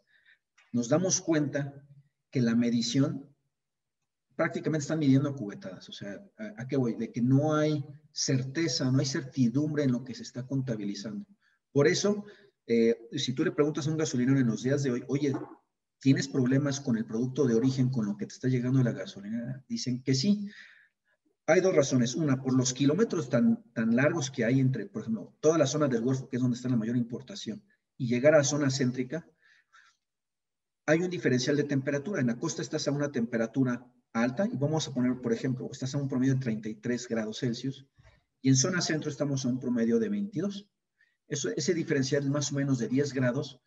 nos 0.71 0.89
damos 0.89 1.21
cuenta 1.21 1.86
que 2.32 2.41
la 2.41 2.56
medición 2.56 3.30
prácticamente 4.36 4.84
están 4.84 4.99
midiendo 4.99 5.36
cubetadas. 5.36 5.89
O 5.89 5.91
sea, 5.91 6.23
¿a, 6.38 6.62
¿a, 6.62 6.67
qué 6.67 6.77
voy? 6.77 6.95
De 6.95 7.12
que 7.12 7.21
no 7.21 7.54
hay 7.54 7.86
certeza, 8.12 8.89
no 8.89 8.99
hay 8.99 9.06
certidumbre 9.06 9.84
en 9.84 9.91
lo 9.91 10.04
que 10.04 10.15
se 10.15 10.23
está 10.23 10.47
contabilizando. 10.47 11.25
Por 11.71 11.88
eso, 11.88 12.25
eh, 12.72 13.10
si 13.18 13.34
tú 13.34 13.44
le 13.44 13.52
preguntas 13.52 13.86
a 13.86 13.92
un 13.92 13.98
gasolinero 13.98 14.40
en 14.40 14.48
los 14.48 14.64
días 14.64 14.82
de 14.84 14.92
hoy, 14.92 15.04
oye, 15.10 15.34
¿tienes 16.00 16.30
problemas 16.30 16.80
con 16.80 16.98
el 16.98 17.06
producto 17.06 17.46
de 17.46 17.56
origen, 17.56 17.90
con 17.90 18.06
lo 18.06 18.16
que 18.16 18.26
te 18.26 18.34
está 18.34 18.48
llegando 18.48 18.78
de 18.78 18.86
la 18.86 18.94
gasolinera? 18.94 19.66
Dicen 19.68 20.02
que 20.02 20.16
sí. 20.16 20.50
Hay 21.48 21.60
dos 21.60 21.76
razones. 21.76 22.16
Una, 22.16 22.42
por 22.42 22.56
los 22.56 22.74
kilómetros 22.74 23.30
tan, 23.30 23.62
tan 23.74 23.96
largos 23.96 24.32
que 24.32 24.46
hay 24.46 24.62
entre, 24.62 24.86
por 24.86 25.02
ejemplo, 25.02 25.36
toda 25.42 25.58
la 25.58 25.68
zona 25.68 25.90
del 25.90 26.02
Golfo, 26.02 26.30
que 26.30 26.38
es 26.38 26.42
donde 26.42 26.56
está 26.56 26.70
la 26.70 26.78
mayor 26.78 26.96
importación, 26.96 27.62
y 27.98 28.08
llegar 28.08 28.36
a 28.36 28.44
zona 28.46 28.70
céntrica, 28.70 29.28
hay 30.86 31.00
un 31.00 31.10
diferencial 31.10 31.58
de 31.58 31.66
temperatura. 31.66 32.22
En 32.22 32.28
la 32.28 32.40
costa 32.40 32.62
estás 32.62 32.88
a 32.88 32.92
una 32.92 33.12
temperatura 33.12 33.86
alta, 34.14 34.48
y 34.48 34.56
vamos 34.56 34.88
a 34.88 34.94
poner, 34.94 35.20
por 35.20 35.34
ejemplo, 35.34 35.68
estás 35.72 35.94
a 35.94 35.98
un 35.98 36.08
promedio 36.08 36.36
de 36.36 36.40
33 36.40 37.08
grados 37.10 37.40
Celsius, 37.40 37.86
y 38.42 38.48
en 38.48 38.56
zona 38.56 38.80
centro 38.80 39.10
estamos 39.10 39.46
a 39.46 39.50
un 39.50 39.60
promedio 39.60 40.00
de 40.00 40.08
22 40.08 40.71
ese 41.32 41.74
diferencial 41.74 42.30
más 42.30 42.52
o 42.52 42.56
menos 42.56 42.78
de 42.78 42.89
10 42.89 43.13
grados. 43.13 43.62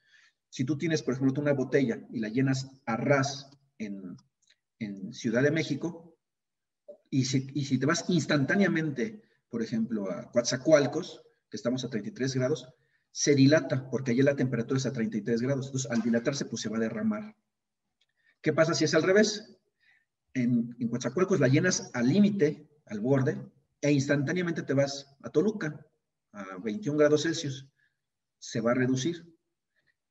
Si 0.51 0.65
tú 0.65 0.77
tienes, 0.77 1.03
por 1.03 1.15
ejemplo, 1.15 1.41
una 1.41 1.55
botella 1.55 2.07
y 2.11 2.21
la 2.21 2.29
llenas 2.29 2.71
a 2.87 2.97
ras 2.97 3.51
en, 3.79 4.17
Ciudad 5.13 5.43
de 5.43 5.51
México 5.51 6.19
Y 7.09 7.25
si, 7.25 7.47
y 7.55 7.65
si 7.65 7.79
te 7.79 7.87
vas 7.87 8.05
instantáneamente, 8.09 9.23
por 9.49 9.63
ejemplo, 9.63 10.11
a 10.11 10.31
Coatzacoalcos, 10.31 11.23
que 11.49 11.57
estamos 11.57 11.85
a 11.85 11.89
33 11.89 12.35
grados, 12.35 12.69
se 13.11 13.35
dilata, 13.35 13.89
porque 13.89 14.11
allí 14.11 14.21
la 14.21 14.37
temperatura 14.37 14.77
es 14.77 14.85
a 14.85 14.93
33 14.93 15.41
grados. 15.41 15.67
Entonces, 15.67 15.91
al 15.91 16.03
dilatarse, 16.03 16.45
pues 16.45 16.61
se 16.61 16.69
va 16.69 16.77
a 16.77 16.81
derramar. 16.81 17.35
¿Qué 18.43 18.53
pasa 18.53 18.75
si 18.75 18.85
es 18.85 18.95
al 18.95 19.05
revés? 19.05 19.57
En, 20.35 20.77
en 20.79 20.89
Coatzacoalcos 20.89 21.41
la 21.41 21.49
llenas 21.49 21.91
al 21.95 22.09
límite, 22.09 22.69
al 22.85 23.01
borde, 23.01 23.41
e 23.81 23.91
instantáneamente 23.91 24.63
te 24.63 24.75
vas 24.75 25.17
a 25.23 25.31
Toluca, 25.31 25.87
a 26.35 26.59
21 26.59 26.99
grados 26.99 27.23
Celsius. 27.23 27.69
Se 28.39 28.61
va 28.61 28.73
a 28.73 28.75
reducir. 28.75 29.27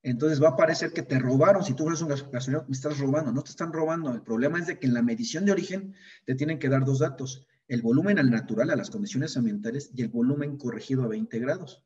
Entonces 0.02 0.42
va 0.42 0.50
a 0.50 0.56
parecer 0.58 0.92
que 0.92 1.04
te 1.04 1.20
robaron. 1.20 1.64
Si 1.64 1.76
tú 1.76 1.88
eres 1.88 2.02
un 2.02 2.10
gasolinero, 2.10 2.66
me 2.68 2.74
estás 2.74 2.98
robando. 2.98 3.32
No 3.32 3.44
te 3.44 3.52
están 3.52 3.72
robando. 3.72 4.12
El 4.12 4.24
problema 4.24 4.60
es 4.60 4.68
de 4.68 4.80
que 4.80 4.88
en 4.88 4.94
la 4.94 5.02
medición 5.02 5.46
de 5.46 5.52
origen 5.52 5.94
te 6.26 6.36
tienen 6.36 6.60
que 6.60 6.70
dar 6.70 6.84
dos 6.84 7.00
datos. 7.00 7.46
El 7.68 7.82
volumen 7.82 8.20
al 8.20 8.30
natural, 8.32 8.72
a 8.72 8.76
las 8.76 8.90
condiciones 8.90 9.38
ambientales, 9.38 9.92
y 9.94 10.02
el 10.02 10.10
volumen 10.10 10.58
corregido 10.58 11.04
a 11.04 11.08
20 11.08 11.40
grados 11.40 11.84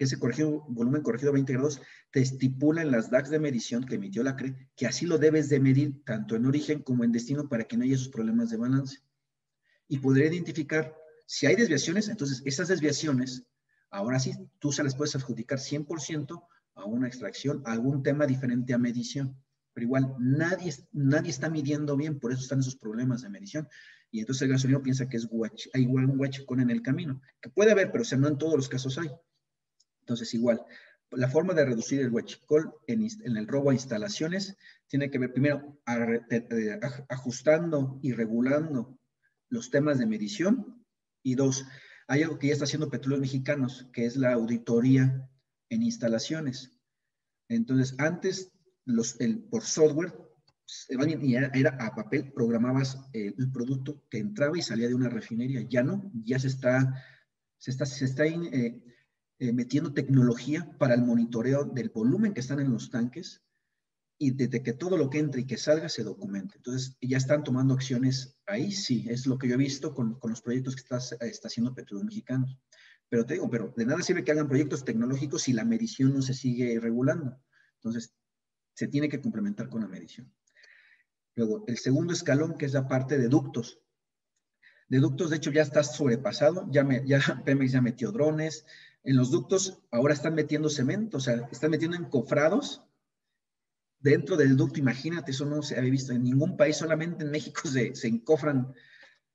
ese 0.00 0.18
corregido, 0.18 0.64
volumen 0.68 1.02
corregido 1.02 1.30
a 1.30 1.34
20 1.34 1.52
grados 1.52 1.82
te 2.10 2.20
estipula 2.20 2.80
en 2.80 2.90
las 2.90 3.10
DAX 3.10 3.28
de 3.28 3.38
medición 3.38 3.84
que 3.84 3.96
emitió 3.96 4.22
la 4.22 4.34
CRE 4.34 4.70
que 4.74 4.86
así 4.86 5.04
lo 5.04 5.18
debes 5.18 5.50
de 5.50 5.60
medir 5.60 6.02
tanto 6.04 6.36
en 6.36 6.46
origen 6.46 6.82
como 6.82 7.04
en 7.04 7.12
destino 7.12 7.48
para 7.50 7.64
que 7.64 7.76
no 7.76 7.84
haya 7.84 7.94
esos 7.94 8.08
problemas 8.08 8.48
de 8.48 8.56
balance. 8.56 9.00
Y 9.88 9.98
podré 9.98 10.28
identificar 10.28 10.96
si 11.26 11.46
hay 11.46 11.54
desviaciones, 11.54 12.08
entonces 12.08 12.42
esas 12.46 12.68
desviaciones, 12.68 13.44
ahora 13.90 14.18
sí, 14.18 14.32
tú 14.58 14.72
se 14.72 14.82
las 14.82 14.96
puedes 14.96 15.14
adjudicar 15.16 15.58
100% 15.58 16.42
a 16.74 16.84
una 16.84 17.08
extracción, 17.08 17.62
a 17.66 17.72
algún 17.72 18.02
tema 18.02 18.26
diferente 18.26 18.74
a 18.74 18.78
medición. 18.78 19.36
Pero 19.72 19.84
igual, 19.84 20.14
nadie, 20.18 20.74
nadie 20.92 21.30
está 21.30 21.48
midiendo 21.50 21.96
bien, 21.96 22.18
por 22.18 22.32
eso 22.32 22.42
están 22.42 22.60
esos 22.60 22.76
problemas 22.76 23.22
de 23.22 23.28
medición. 23.28 23.68
Y 24.10 24.20
entonces 24.20 24.42
el 24.42 24.48
gasolino 24.48 24.82
piensa 24.82 25.08
que 25.08 25.16
es 25.16 25.28
hay 25.72 25.82
igual 25.82 26.06
un 26.06 26.18
huachicón 26.18 26.60
en 26.60 26.70
el 26.70 26.82
camino, 26.82 27.20
que 27.40 27.50
puede 27.50 27.70
haber, 27.70 27.92
pero 27.92 28.02
o 28.02 28.04
sea, 28.04 28.18
no 28.18 28.28
en 28.28 28.38
todos 28.38 28.56
los 28.56 28.68
casos 28.68 28.98
hay. 28.98 29.10
Entonces, 30.00 30.34
igual, 30.34 30.64
la 31.12 31.28
forma 31.28 31.54
de 31.54 31.64
reducir 31.64 32.00
el 32.00 32.10
huachicol 32.10 32.74
en, 32.86 33.06
el 33.36 33.46
robo 33.46 33.70
a 33.70 33.74
instalaciones 33.74 34.56
tiene 34.88 35.10
que 35.10 35.18
ver 35.18 35.32
primero 35.32 35.78
ajustando 37.08 37.98
y 38.02 38.12
regulando 38.12 38.98
los 39.48 39.70
temas 39.70 39.98
de 39.98 40.06
medición 40.06 40.84
y 41.22 41.34
dos, 41.34 41.64
hay 42.10 42.24
algo 42.24 42.40
que 42.40 42.48
ya 42.48 42.54
está 42.54 42.64
haciendo 42.64 42.90
Petróleos 42.90 43.20
Mexicanos, 43.20 43.88
que 43.92 44.04
es 44.04 44.16
la 44.16 44.32
auditoría 44.32 45.30
en 45.68 45.84
instalaciones. 45.84 46.76
Entonces, 47.48 47.94
antes, 47.98 48.50
los, 48.84 49.16
por 49.48 49.62
software, 49.62 50.12
era 50.88 51.76
a 51.78 51.94
papel, 51.94 52.32
programabas 52.32 52.98
el, 53.12 53.52
producto 53.52 54.04
que 54.10 54.18
entraba 54.18 54.58
y 54.58 54.62
salía 54.62 54.88
de 54.88 54.94
una 54.96 55.08
refinería. 55.08 55.64
Ya 55.68 55.84
no, 55.84 56.10
ya 56.24 56.40
se 56.40 56.48
está, 56.48 57.00
se 57.58 57.70
está, 57.70 57.86
se 57.86 58.06
está 58.06 58.26
eh, 58.26 58.82
eh, 59.38 59.52
metiendo 59.52 59.94
tecnología 59.94 60.68
para 60.80 60.94
el 60.94 61.02
monitoreo 61.02 61.62
del 61.62 61.90
volumen 61.90 62.34
que 62.34 62.40
están 62.40 62.58
en 62.58 62.72
los 62.72 62.90
tanques 62.90 63.44
y 64.22 64.32
desde 64.32 64.62
que 64.62 64.74
todo 64.74 64.98
lo 64.98 65.08
que 65.08 65.18
entre 65.18 65.40
y 65.40 65.46
que 65.46 65.56
salga 65.56 65.88
se 65.88 66.04
documente. 66.04 66.56
Entonces, 66.58 66.94
ya 67.00 67.16
están 67.16 67.42
tomando 67.42 67.72
acciones 67.72 68.36
ahí, 68.44 68.70
sí, 68.70 69.06
es 69.08 69.26
lo 69.26 69.38
que 69.38 69.48
yo 69.48 69.54
he 69.54 69.56
visto 69.56 69.94
con, 69.94 70.18
con 70.18 70.28
los 70.28 70.42
proyectos 70.42 70.76
que 70.76 70.82
está, 70.82 70.98
está 71.24 71.48
haciendo 71.48 71.74
Petróleos 71.74 72.04
Mexicanos. 72.04 72.58
Pero 73.08 73.24
te 73.24 73.34
digo, 73.34 73.48
pero 73.48 73.72
de 73.74 73.86
nada 73.86 74.02
sirve 74.02 74.22
que 74.22 74.32
hagan 74.32 74.46
proyectos 74.46 74.84
tecnológicos 74.84 75.40
si 75.40 75.54
la 75.54 75.64
medición 75.64 76.12
no 76.12 76.20
se 76.20 76.34
sigue 76.34 76.78
regulando. 76.78 77.40
Entonces, 77.76 78.12
se 78.74 78.88
tiene 78.88 79.08
que 79.08 79.22
complementar 79.22 79.70
con 79.70 79.80
la 79.80 79.88
medición. 79.88 80.30
Luego, 81.34 81.64
el 81.66 81.78
segundo 81.78 82.12
escalón, 82.12 82.58
que 82.58 82.66
es 82.66 82.74
la 82.74 82.88
parte 82.88 83.16
de 83.16 83.28
ductos. 83.28 83.80
De 84.90 84.98
ductos, 84.98 85.30
de 85.30 85.36
hecho, 85.36 85.50
ya 85.50 85.62
está 85.62 85.82
sobrepasado, 85.82 86.68
ya, 86.70 86.84
me, 86.84 87.06
ya 87.06 87.20
Pemex 87.46 87.72
ya 87.72 87.80
metió 87.80 88.12
drones, 88.12 88.66
en 89.02 89.16
los 89.16 89.30
ductos 89.30 89.80
ahora 89.90 90.12
están 90.12 90.34
metiendo 90.34 90.68
cemento, 90.68 91.16
o 91.16 91.20
sea, 91.20 91.48
están 91.50 91.70
metiendo 91.70 91.96
encofrados 91.96 92.84
dentro 94.00 94.36
del 94.36 94.56
ducto. 94.56 94.80
Imagínate, 94.80 95.30
eso 95.30 95.46
no 95.46 95.62
se 95.62 95.78
había 95.78 95.90
visto 95.90 96.12
en 96.12 96.24
ningún 96.24 96.56
país, 96.56 96.76
solamente 96.76 97.24
en 97.24 97.30
México 97.30 97.62
se, 97.68 97.92
encofran 98.08 98.74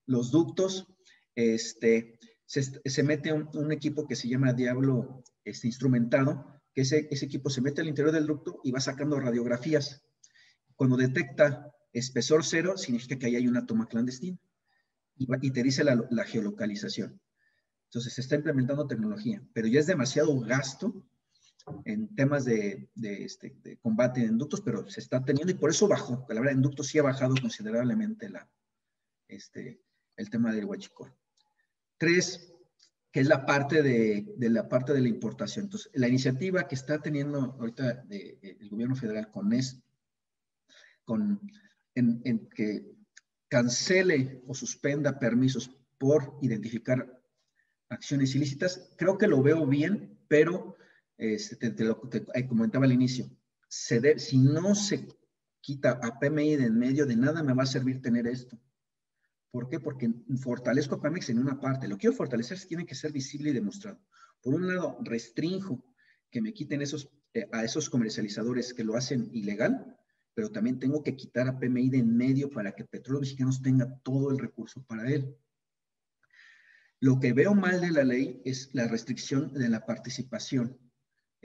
los 0.06 0.32
ductos. 0.32 0.88
Este, 1.36 2.20
se, 2.46 3.04
mete 3.04 3.32
un, 3.34 3.72
equipo 3.72 4.08
que 4.08 4.16
se 4.16 4.28
llama 4.28 4.54
Diablo 4.54 5.24
este, 5.44 5.68
instrumentado, 5.68 6.62
que 6.74 6.82
ese, 6.82 7.08
ese 7.12 7.26
equipo 7.26 7.50
se 7.50 7.62
mete 7.62 7.82
al 7.82 7.88
interior 7.88 8.14
del 8.14 8.28
ducto 8.28 8.60
y 8.64 8.72
va 8.72 8.80
sacando 8.80 9.20
radiografías. 9.20 10.04
Cuando 10.76 10.98
detecta 10.98 11.72
espesor 11.94 12.44
cero, 12.44 12.78
significa 12.78 13.18
que 13.18 13.28
ahí 13.28 13.36
hay 13.36 13.48
una 13.48 13.66
toma 13.66 13.88
clandestina 13.88 14.38
y, 15.16 15.28
y 15.42 15.52
te 15.52 15.64
dice 15.64 15.84
la 15.84 16.24
geolocalización. 16.26 17.22
Entonces 17.86 18.14
se 18.14 18.22
está 18.22 18.36
implementando 18.36 18.88
tecnología, 18.88 19.42
pero 19.54 19.68
ya 19.68 19.80
es 19.80 19.88
demasiado 19.88 20.38
gasto 20.42 21.06
en 21.86 22.16
temas 22.16 22.46
de, 22.46 22.90
este, 23.02 23.78
combate 23.82 24.22
en 24.22 24.38
ductos, 24.38 24.62
pero 24.62 24.88
se 24.90 25.00
está 25.00 25.24
teniendo 25.24 25.52
y 25.52 25.56
por 25.56 25.70
eso 25.70 25.88
bajó. 25.88 26.26
La 26.30 26.40
verdad, 26.40 26.54
en 26.54 26.62
ductos 26.62 26.88
sí 26.88 27.00
ha 27.00 27.04
bajado 27.04 27.36
considerablemente 27.40 28.30
la, 28.30 28.48
este, 29.28 29.82
el 30.16 30.30
tema 30.30 30.54
del 30.54 30.66
huachicol. 30.66 31.14
Tres, 31.98 32.54
que 33.12 33.22
es 33.22 33.28
la 33.28 33.46
parte 33.46 33.82
de, 33.82 34.36
la 34.38 34.68
parte 34.68 34.94
de 34.94 35.02
la 35.02 35.08
importación. 35.08 35.66
Entonces, 35.66 35.92
la 35.96 36.08
iniciativa 36.08 36.68
que 36.68 36.76
está 36.76 37.02
teniendo 37.02 37.56
ahorita 37.60 38.06
el 38.10 38.70
gobierno 38.70 38.96
federal 38.96 39.32
con 39.32 39.54
es 39.54 39.82
con 41.04 41.40
en 41.94 42.50
que 42.50 42.96
cancele 43.48 44.44
o 44.48 44.54
suspenda 44.54 45.18
permisos 45.18 45.72
por 45.98 46.38
identificar 46.42 47.22
acciones 47.90 48.36
ilícitas, 48.36 48.92
creo 48.98 49.18
que 49.18 49.28
lo 49.28 49.42
veo 49.42 49.66
bien, 49.66 50.20
pero 50.28 50.76
este, 51.18 51.72
te, 51.72 51.84
lo 51.84 52.02
comentaba 52.48 52.86
al 52.86 52.92
inicio, 52.92 53.30
se 53.68 54.20
si 54.20 54.38
no 54.38 54.76
se 54.76 55.08
quita 55.62 56.00
a 56.02 56.20
PMI 56.20 56.58
de 56.58 56.66
en 56.66 56.78
medio, 56.78 57.06
de 57.06 57.16
nada 57.16 57.42
me 57.42 57.54
va 57.54 57.64
a 57.64 57.68
servir 57.68 58.02
tener 58.02 58.28
esto. 58.28 58.60
¿Por 59.56 59.70
qué? 59.70 59.80
Porque 59.80 60.14
fortalezco 60.42 60.96
a 60.96 61.02
Pemex 61.02 61.30
en 61.30 61.40
una 61.40 61.60
parte. 61.60 61.88
Lo 61.88 61.98
quiero 61.98 62.16
fortalecer, 62.16 62.60
tiene 62.68 62.86
que 62.86 62.94
ser 62.94 63.14
visible 63.14 63.52
y 63.52 63.54
demostrado. 63.54 64.00
Por 64.42 64.54
un 64.54 64.68
lado, 64.68 64.98
restringo 65.02 65.82
que 66.30 66.42
me 66.42 66.54
quiten 66.54 66.82
esos, 66.82 67.10
eh, 67.34 67.48
a 67.54 67.64
esos 67.64 67.90
comercializadores 67.90 68.74
que 68.74 68.84
lo 68.84 68.98
hacen 68.98 69.30
ilegal, 69.34 69.98
pero 70.34 70.52
también 70.52 70.78
tengo 70.78 71.02
que 71.02 71.16
quitar 71.16 71.48
a 71.48 71.58
PMI 71.58 71.90
de 71.90 72.00
en 72.00 72.18
medio 72.18 72.50
para 72.50 72.76
que 72.76 72.84
Petróleos 72.84 73.22
Mexicanos 73.22 73.62
tenga 73.62 73.98
todo 74.04 74.30
el 74.30 74.40
recurso 74.40 74.84
para 74.84 75.10
él. 75.10 75.36
Lo 77.00 77.20
que 77.20 77.32
veo 77.32 77.56
mal 77.56 77.80
de 77.80 77.92
la 77.92 78.04
ley 78.04 78.42
es 78.44 78.70
la 78.74 78.88
restricción 78.88 79.54
de 79.54 79.70
la 79.70 79.86
participación 79.86 80.78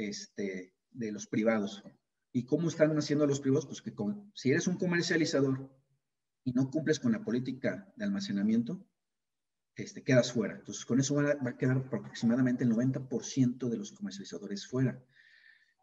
este, 0.08 0.74
de 0.90 1.12
los 1.12 1.26
privados. 1.26 1.82
¿Y 2.32 2.44
cómo 2.44 2.68
están 2.68 2.96
haciendo 2.96 3.26
los 3.26 3.40
privados? 3.40 3.66
Pues 3.66 3.82
que 3.82 3.92
si 4.34 4.50
eres 4.50 4.66
un 4.66 4.76
comercializador 4.76 5.70
y 6.44 6.52
no 6.52 6.70
cumples 6.70 7.00
con 7.00 7.12
la 7.12 7.22
política 7.22 7.92
de 7.96 8.04
almacenamiento, 8.04 8.86
este, 9.74 10.02
quedas 10.02 10.32
fuera. 10.32 10.56
Entonces, 10.56 10.84
con 10.84 11.00
eso 11.00 11.16
va 11.16 11.32
a, 11.32 11.56
quedar 11.56 11.78
aproximadamente 11.78 12.64
el 12.64 12.70
90% 12.70 13.68
de 13.68 13.76
los 13.76 13.92
comercializadores 13.92 14.66
fuera. 14.66 15.02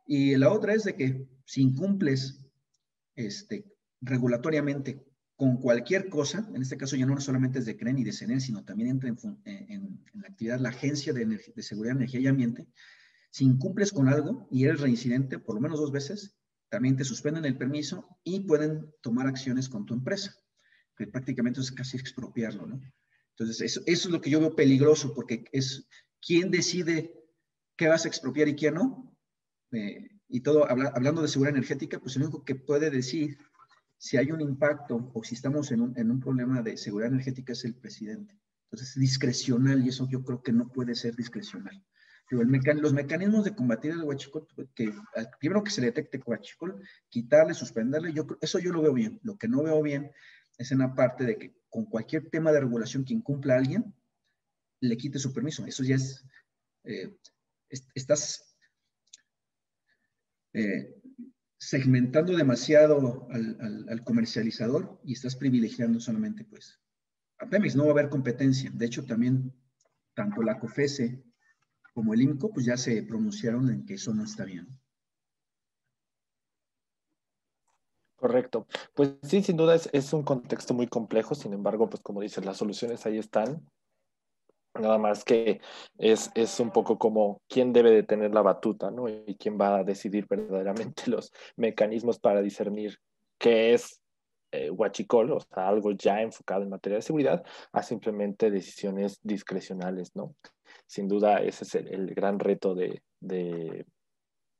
Y 0.05 0.35
la 0.35 0.51
otra 0.51 0.73
es 0.73 0.83
de 0.83 0.95
que 0.95 1.27
si 1.45 1.61
incumples 1.61 2.39
este, 3.15 3.65
regulatoriamente 4.01 5.05
con 5.35 5.57
cualquier 5.57 6.09
cosa, 6.09 6.49
en 6.53 6.61
este 6.61 6.77
caso 6.77 6.95
ya 6.95 7.05
no 7.05 7.19
solamente 7.21 7.59
es 7.59 7.65
de 7.65 7.77
CREN 7.77 7.99
y 7.99 8.03
de 8.03 8.13
CENER, 8.13 8.41
sino 8.41 8.63
también 8.63 8.89
entra 8.89 9.09
en, 9.09 10.03
la 10.13 10.27
actividad 10.27 10.59
la 10.59 10.69
Agencia 10.69 11.13
de, 11.13 11.25
de, 11.25 11.63
Seguridad, 11.63 11.95
Energía 11.95 12.21
y 12.21 12.27
Ambiente, 12.27 12.67
si 13.29 13.45
incumples 13.45 13.91
con 13.91 14.07
algo 14.07 14.47
y 14.51 14.65
eres 14.65 14.81
reincidente 14.81 15.39
por 15.39 15.55
lo 15.55 15.61
menos 15.61 15.79
dos 15.79 15.91
veces, 15.91 16.37
también 16.69 16.97
te 16.97 17.03
suspenden 17.03 17.45
el 17.45 17.57
permiso 17.57 18.19
y 18.23 18.41
pueden 18.41 18.93
tomar 19.01 19.27
acciones 19.27 19.69
con 19.69 19.85
tu 19.85 19.93
empresa, 19.93 20.35
que 20.97 21.07
prácticamente 21.07 21.61
es 21.61 21.71
casi 21.71 21.97
expropiarlo, 21.97 22.65
¿no? 22.65 22.81
Entonces, 23.31 23.61
eso, 23.61 23.81
eso 23.85 24.07
es 24.07 24.11
lo 24.11 24.19
que 24.19 24.31
yo 24.31 24.39
veo 24.39 24.55
peligroso, 24.55 25.13
porque 25.13 25.45
es 25.51 25.87
quién 26.19 26.49
decide 26.49 27.13
qué 27.75 27.87
vas 27.87 28.05
a 28.05 28.07
expropiar 28.07 28.47
y 28.47 28.55
quién 28.55 28.73
no. 28.73 29.15
Eh, 29.71 30.09
y 30.27 30.41
todo, 30.41 30.67
hablando 30.69 31.21
de 31.21 31.27
seguridad 31.27 31.55
energética, 31.55 31.99
pues 31.99 32.15
el 32.15 32.23
único 32.23 32.43
que 32.43 32.55
puede 32.55 32.89
decir 32.89 33.37
si 33.97 34.17
hay 34.17 34.31
un 34.31 34.41
impacto 34.41 35.11
o 35.13 35.23
si 35.23 35.35
estamos 35.35 35.71
en 35.71 35.81
un, 35.81 35.97
en 35.97 36.11
un 36.11 36.19
problema 36.19 36.61
de 36.61 36.77
seguridad 36.77 37.11
energética 37.11 37.53
es 37.53 37.63
el 37.63 37.75
presidente. 37.75 38.37
Entonces, 38.65 38.89
es 38.89 38.99
discrecional 38.99 39.85
y 39.85 39.89
eso 39.89 40.07
yo 40.09 40.23
creo 40.23 40.41
que 40.41 40.51
no 40.51 40.69
puede 40.69 40.95
ser 40.95 41.15
discrecional. 41.15 41.85
Los 42.29 42.93
mecanismos 42.93 43.45
de 43.45 43.55
combatir 43.55 43.91
el 43.91 44.03
huachicol, 44.03 44.47
que 44.75 44.93
primero 45.39 45.63
que 45.63 45.71
se 45.71 45.81
detecte 45.81 46.21
huachicol, 46.25 46.81
quitarle, 47.09 47.53
suspenderle, 47.53 48.13
yo, 48.13 48.27
eso 48.41 48.59
yo 48.59 48.71
lo 48.71 48.81
veo 48.81 48.93
bien. 48.93 49.19
Lo 49.23 49.37
que 49.37 49.47
no 49.47 49.63
veo 49.63 49.81
bien 49.81 50.11
es 50.57 50.71
en 50.71 50.79
la 50.79 50.93
parte 50.93 51.23
de 51.23 51.37
que 51.37 51.55
con 51.69 51.85
cualquier 51.85 52.29
tema 52.29 52.51
de 52.51 52.59
regulación 52.59 53.05
que 53.05 53.13
incumpla 53.13 53.53
a 53.53 53.57
alguien, 53.57 53.93
le 54.81 54.97
quite 54.97 55.19
su 55.19 55.33
permiso. 55.33 55.65
Eso 55.65 55.83
ya 55.83 55.95
es, 55.95 56.25
eh, 56.83 57.17
estás 57.93 58.55
eh, 60.53 60.95
segmentando 61.57 62.35
demasiado 62.35 63.27
al, 63.29 64.03
comercializador 64.03 64.99
y 65.03 65.13
estás 65.13 65.35
privilegiando 65.35 65.99
solamente 65.99 66.45
pues 66.45 66.79
a 67.39 67.47
Pemex, 67.47 67.75
no 67.75 67.83
va 67.83 67.89
a 67.89 67.91
haber 67.93 68.09
competencia. 68.09 68.71
De 68.73 68.85
hecho, 68.85 69.05
también 69.05 69.53
tanto 70.15 70.41
la 70.41 70.59
COFESE 70.59 71.23
como 71.97 72.13
el 72.13 72.21
IMCO, 72.21 72.51
pues 72.51 72.67
ya 72.67 72.77
se 72.77 73.01
pronunciaron 73.01 73.71
en 73.71 73.83
que 73.83 73.95
eso 73.95 74.13
no 74.13 74.23
está 74.23 74.45
bien. 74.45 74.67
Correcto. 78.15 78.67
Pues 78.93 79.15
sí, 79.23 79.41
sin 79.41 79.57
duda 79.57 79.73
es, 79.73 80.13
un 80.13 80.21
contexto 80.21 80.75
muy 80.75 80.85
complejo, 80.85 81.33
sin 81.33 81.53
embargo, 81.53 81.89
pues 81.89 82.03
como 82.03 82.21
dices, 82.21 82.45
las 82.45 82.57
soluciones 82.57 83.03
ahí 83.07 83.17
están. 83.17 83.67
Nada 84.75 84.99
más 84.99 85.23
que 85.23 85.59
es, 85.97 86.29
es 86.35 86.59
un 86.59 86.69
poco 86.69 86.99
como 86.99 87.41
quién 87.49 87.73
debe 87.73 87.89
de 87.89 88.03
tener 88.03 88.31
la 88.31 88.43
batuta, 88.43 88.91
¿no? 88.91 89.09
Y 89.09 89.35
quién 89.39 89.57
va 89.59 89.77
a 89.77 89.83
decidir 89.83 90.27
verdaderamente 90.29 91.01
los 91.09 91.33
mecanismos 91.55 92.19
para 92.19 92.43
discernir 92.43 92.99
qué 93.39 93.73
es 93.73 94.03
eh, 94.51 94.69
huachicol, 94.69 95.31
o 95.31 95.39
sea, 95.39 95.67
algo 95.67 95.91
ya 95.91 96.21
enfocado 96.21 96.63
en 96.63 96.69
materia 96.69 96.97
de 96.97 97.01
seguridad, 97.01 97.43
a 97.71 97.83
simplemente 97.83 98.51
decisiones 98.51 99.19
discrecionales, 99.23 100.15
¿no? 100.15 100.35
Sin 100.85 101.07
duda, 101.07 101.41
ese 101.41 101.63
es 101.63 101.75
el, 101.75 101.87
el 101.87 102.13
gran 102.13 102.39
reto 102.39 102.75
de, 102.75 103.01
de, 103.19 103.85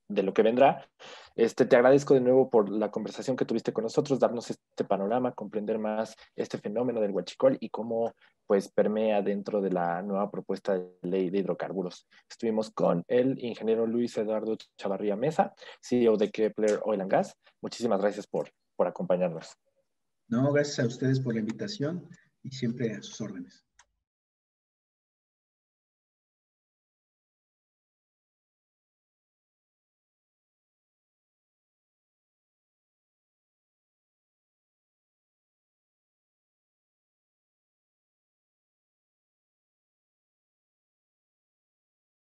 de 0.10 0.24
lo 0.24 0.34
que 0.34 0.44
vendrá. 0.44 0.88
Este, 1.36 1.66
te 1.66 1.76
agradezco 1.76 2.14
de 2.14 2.22
nuevo 2.22 2.50
por 2.50 2.70
la 2.70 2.90
conversación 2.90 3.36
que 3.36 3.46
tuviste 3.46 3.74
con 3.74 3.84
nosotros, 3.84 4.20
darnos 4.20 4.50
este 4.50 4.84
panorama, 4.86 5.34
comprender 5.34 5.80
más 5.80 6.16
este 6.36 6.58
fenómeno 6.58 7.02
del 7.02 7.12
huachicol 7.12 7.58
y 7.60 7.70
cómo 7.70 8.14
pues 8.46 8.70
permea 8.70 9.22
dentro 9.22 9.62
de 9.62 9.72
la 9.72 10.02
nueva 10.02 10.32
propuesta 10.32 10.78
de 10.78 10.90
ley 11.02 11.30
de 11.30 11.40
hidrocarburos. 11.40 12.08
Estuvimos 12.30 12.72
con 12.72 13.04
el 13.08 13.44
ingeniero 13.44 13.86
Luis 13.86 14.18
Eduardo 14.18 14.58
Chavarría 14.78 15.16
Mesa, 15.18 15.54
CEO 15.82 16.16
de 16.16 16.32
Kepler 16.32 16.80
Oil 16.84 17.02
and 17.02 17.12
Gas. 17.12 17.38
Muchísimas 17.62 18.00
gracias 18.00 18.26
por, 18.26 18.50
por 18.76 18.88
acompañarnos. 18.88 19.58
No, 20.30 20.52
gracias 20.52 20.80
a 20.80 20.88
ustedes 20.88 21.20
por 21.20 21.34
la 21.34 21.40
invitación 21.40 22.08
y 22.44 22.52
siempre 22.52 22.94
a 22.94 23.02
sus 23.02 23.20
órdenes. 23.22 23.67